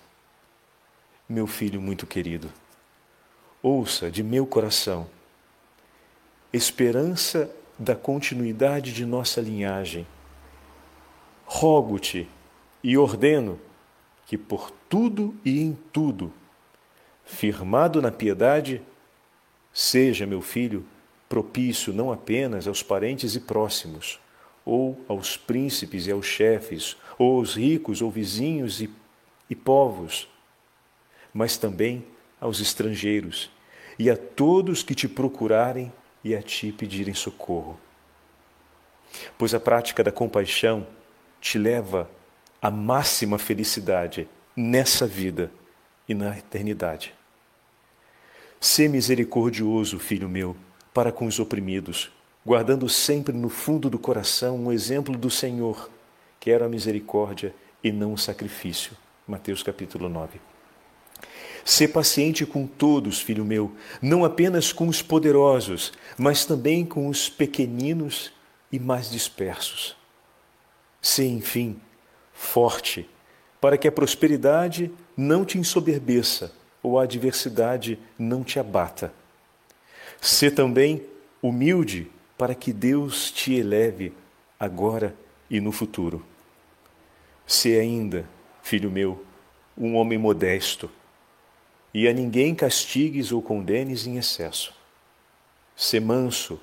Meu 1.29 1.45
filho 1.45 1.79
muito 1.79 2.07
querido, 2.07 2.51
ouça 3.61 4.09
de 4.09 4.23
meu 4.23 4.47
coração, 4.47 5.07
esperança 6.51 7.55
da 7.77 7.95
continuidade 7.95 8.91
de 8.91 9.05
nossa 9.05 9.39
linhagem, 9.39 10.07
rogo-te 11.45 12.27
e 12.83 12.97
ordeno 12.97 13.59
que 14.25 14.39
por 14.39 14.71
tudo 14.89 15.35
e 15.45 15.61
em 15.61 15.77
tudo, 15.93 16.33
firmado 17.23 18.01
na 18.01 18.11
piedade, 18.11 18.81
seja, 19.71 20.25
meu 20.25 20.41
filho, 20.41 20.83
propício 21.31 21.93
não 21.93 22.11
apenas 22.11 22.67
aos 22.67 22.83
parentes 22.83 23.35
e 23.35 23.39
próximos, 23.39 24.19
ou 24.65 24.99
aos 25.07 25.37
príncipes 25.37 26.05
e 26.05 26.11
aos 26.11 26.25
chefes, 26.25 26.97
ou 27.17 27.39
aos 27.39 27.55
ricos 27.55 28.01
ou 28.01 28.11
vizinhos 28.11 28.81
e, 28.81 28.89
e 29.49 29.55
povos, 29.55 30.27
mas 31.33 31.55
também 31.55 32.05
aos 32.37 32.59
estrangeiros 32.59 33.49
e 33.97 34.09
a 34.09 34.17
todos 34.17 34.83
que 34.83 34.93
te 34.93 35.07
procurarem 35.07 35.89
e 36.21 36.35
a 36.35 36.41
ti 36.41 36.69
pedirem 36.69 37.13
socorro. 37.13 37.79
Pois 39.37 39.53
a 39.53 39.59
prática 39.59 40.03
da 40.03 40.11
compaixão 40.11 40.85
te 41.39 41.57
leva 41.57 42.11
à 42.61 42.69
máxima 42.69 43.39
felicidade 43.39 44.27
nessa 44.53 45.07
vida 45.07 45.49
e 46.09 46.13
na 46.13 46.37
eternidade. 46.37 47.15
Sê 48.59 48.89
misericordioso, 48.89 49.97
filho 49.97 50.27
meu 50.27 50.57
para 50.93 51.11
com 51.11 51.25
os 51.25 51.39
oprimidos, 51.39 52.11
guardando 52.45 52.89
sempre 52.89 53.35
no 53.35 53.49
fundo 53.49 53.89
do 53.89 53.99
coração 53.99 54.57
um 54.57 54.71
exemplo 54.71 55.17
do 55.17 55.29
Senhor, 55.29 55.89
que 56.39 56.51
era 56.51 56.65
a 56.65 56.69
misericórdia 56.69 57.53
e 57.83 57.91
não 57.91 58.13
o 58.13 58.17
sacrifício. 58.17 58.93
Mateus 59.27 59.63
capítulo 59.63 60.09
9. 60.09 60.39
Sê 61.63 61.87
paciente 61.87 62.45
com 62.45 62.65
todos, 62.65 63.21
filho 63.21 63.45
meu, 63.45 63.71
não 64.01 64.25
apenas 64.25 64.73
com 64.73 64.87
os 64.87 65.01
poderosos, 65.01 65.93
mas 66.17 66.43
também 66.43 66.83
com 66.83 67.07
os 67.07 67.29
pequeninos 67.29 68.33
e 68.71 68.79
mais 68.79 69.11
dispersos. 69.11 69.95
Sê, 70.99 71.25
enfim, 71.27 71.79
forte, 72.33 73.07
para 73.59 73.77
que 73.77 73.87
a 73.87 73.91
prosperidade 73.91 74.91
não 75.15 75.45
te 75.45 75.59
ensoberbeça 75.59 76.51
ou 76.81 76.99
a 76.99 77.03
adversidade 77.03 77.99
não 78.17 78.43
te 78.43 78.59
abata 78.59 79.13
Sê 80.23 80.51
também 80.51 81.03
humilde 81.41 82.07
para 82.37 82.53
que 82.53 82.71
Deus 82.71 83.31
te 83.31 83.55
eleve 83.55 84.13
agora 84.59 85.15
e 85.49 85.59
no 85.59 85.71
futuro. 85.71 86.23
Sê 87.47 87.79
ainda, 87.79 88.29
filho 88.61 88.91
meu, 88.91 89.25
um 89.75 89.95
homem 89.95 90.19
modesto, 90.19 90.91
e 91.91 92.07
a 92.07 92.13
ninguém 92.13 92.53
castigues 92.53 93.31
ou 93.31 93.41
condenes 93.41 94.05
em 94.05 94.17
excesso. 94.17 94.75
Sê 95.75 95.99
manso, 95.99 96.61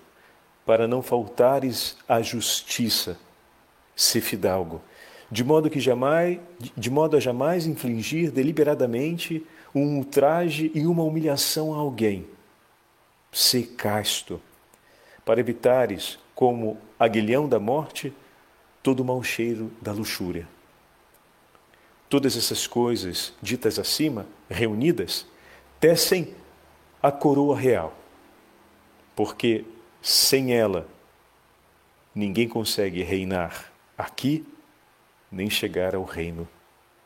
para 0.65 0.87
não 0.87 1.03
faltares 1.03 1.97
à 2.09 2.23
justiça. 2.23 3.19
Sê 3.97 4.21
fidalgo, 4.21 4.81
de 5.33 5.43
modo 5.43 5.69
que 5.69 5.81
jamais, 5.81 6.39
de 6.77 6.91
modo 6.91 7.17
a 7.17 7.21
jamais 7.21 7.67
infligir 7.67 8.31
deliberadamente 8.31 9.45
um 9.75 9.97
ultraje 9.97 10.71
e 10.77 10.87
uma 10.87 11.03
humilhação 11.03 11.75
a 11.75 11.77
alguém 11.77 12.38
se 13.33 13.63
casto, 13.63 14.41
para 15.25 15.41
evitares, 15.41 16.19
como 16.35 16.79
aguilhão 16.99 17.49
da 17.49 17.59
morte, 17.59 18.13
todo 18.83 19.01
o 19.01 19.05
mau 19.05 19.23
cheiro 19.23 19.71
da 19.81 19.93
luxúria. 19.93 20.49
Todas 22.09 22.37
essas 22.37 22.67
coisas 22.67 23.35
ditas 23.43 23.79
acima, 23.79 24.27
reunidas, 24.49 25.27
tecem 25.79 26.35
a 27.03 27.13
coroa 27.13 27.57
real, 27.57 27.95
porque 29.15 29.65
sem 30.01 30.55
ela 30.55 30.89
ninguém 32.15 32.49
consegue 32.49 33.03
reinar 33.03 33.71
aqui 33.97 34.47
nem 35.31 35.51
chegar 35.51 35.95
ao 35.95 36.05
reino 36.05 36.49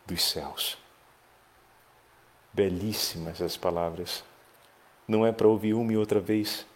dos 0.07 0.23
céus. 0.23 0.79
Belíssimas 2.53 3.41
as 3.43 3.57
palavras. 3.57 4.23
Não 5.07 5.27
é 5.27 5.33
para 5.33 5.49
ouvir 5.49 5.75
uma 5.75 5.93
e 5.93 5.97
outra 5.97 6.21
vez. 6.21 6.67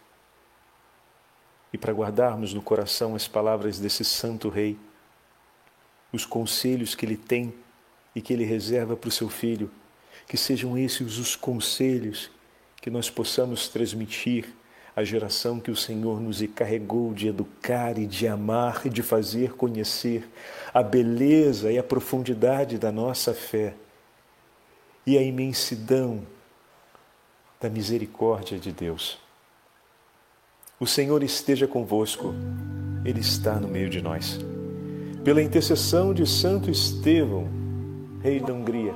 E 1.73 1.79
para 1.79 1.93
guardarmos 1.93 2.53
no 2.55 2.63
coração 2.63 3.15
as 3.15 3.29
palavras 3.29 3.79
desse 3.79 4.05
Santo 4.05 4.49
Rei, 4.49 4.79
os 6.13 6.25
conselhos 6.25 6.95
que 6.95 7.05
ele 7.05 7.17
tem 7.17 7.53
e 8.15 8.21
que 8.21 8.33
ele 8.33 8.45
reserva 8.45 8.97
para 8.97 9.09
o 9.09 9.13
seu 9.13 9.29
filho, 9.29 9.71
que 10.27 10.37
sejam 10.37 10.77
esses 10.77 11.19
os 11.19 11.37
conselhos 11.37 12.31
que 12.81 12.91
nós 12.91 13.11
possamos 13.11 13.69
transmitir 13.69 14.47
à 14.95 15.05
geração 15.05 15.61
que 15.61 15.71
o 15.71 15.77
Senhor 15.77 16.21
nos 16.21 16.41
encarregou 16.41 17.13
de 17.13 17.29
educar 17.29 17.99
e 17.99 18.07
de 18.07 18.27
amar 18.27 18.87
e 18.87 18.89
de 18.89 19.03
fazer 19.03 19.53
conhecer 19.53 20.27
a 20.73 20.83
beleza 20.83 21.71
e 21.71 21.79
a 21.79 21.83
profundidade 21.83 22.79
da 22.79 22.91
nossa 22.91 23.35
fé 23.35 23.75
e 25.07 25.19
a 25.19 25.23
imensidão 25.23 26.27
da 27.67 27.71
misericórdia 27.71 28.59
de 28.61 28.71
Deus. 28.71 29.19
O 30.79 30.87
Senhor 30.87 31.21
esteja 31.25 31.67
convosco, 31.67 32.33
Ele 33.05 33.19
está 33.19 33.59
no 33.59 33.67
meio 33.67 33.91
de 33.91 34.01
nós. 34.01 34.39
Pela 35.25 35.43
intercessão 35.43 36.15
de 36.15 36.25
Santo 36.25 36.71
Estevão, 36.71 37.49
Rei 38.23 38.39
da 38.39 38.53
Hungria, 38.53 38.95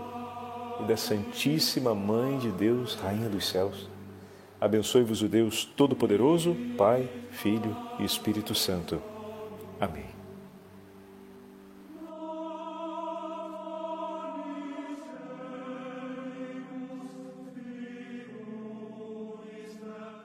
e 0.80 0.84
da 0.84 0.96
Santíssima 0.96 1.94
Mãe 1.96 2.38
de 2.38 2.52
Deus, 2.52 2.94
Rainha 2.94 3.28
dos 3.28 3.48
Céus, 3.48 3.88
abençoe-vos 4.60 5.20
o 5.20 5.28
Deus 5.28 5.64
Todo-Poderoso, 5.64 6.56
Pai, 6.78 7.08
Filho 7.32 7.76
e 7.98 8.04
Espírito 8.04 8.54
Santo. 8.54 9.02
Amém. 9.80 10.09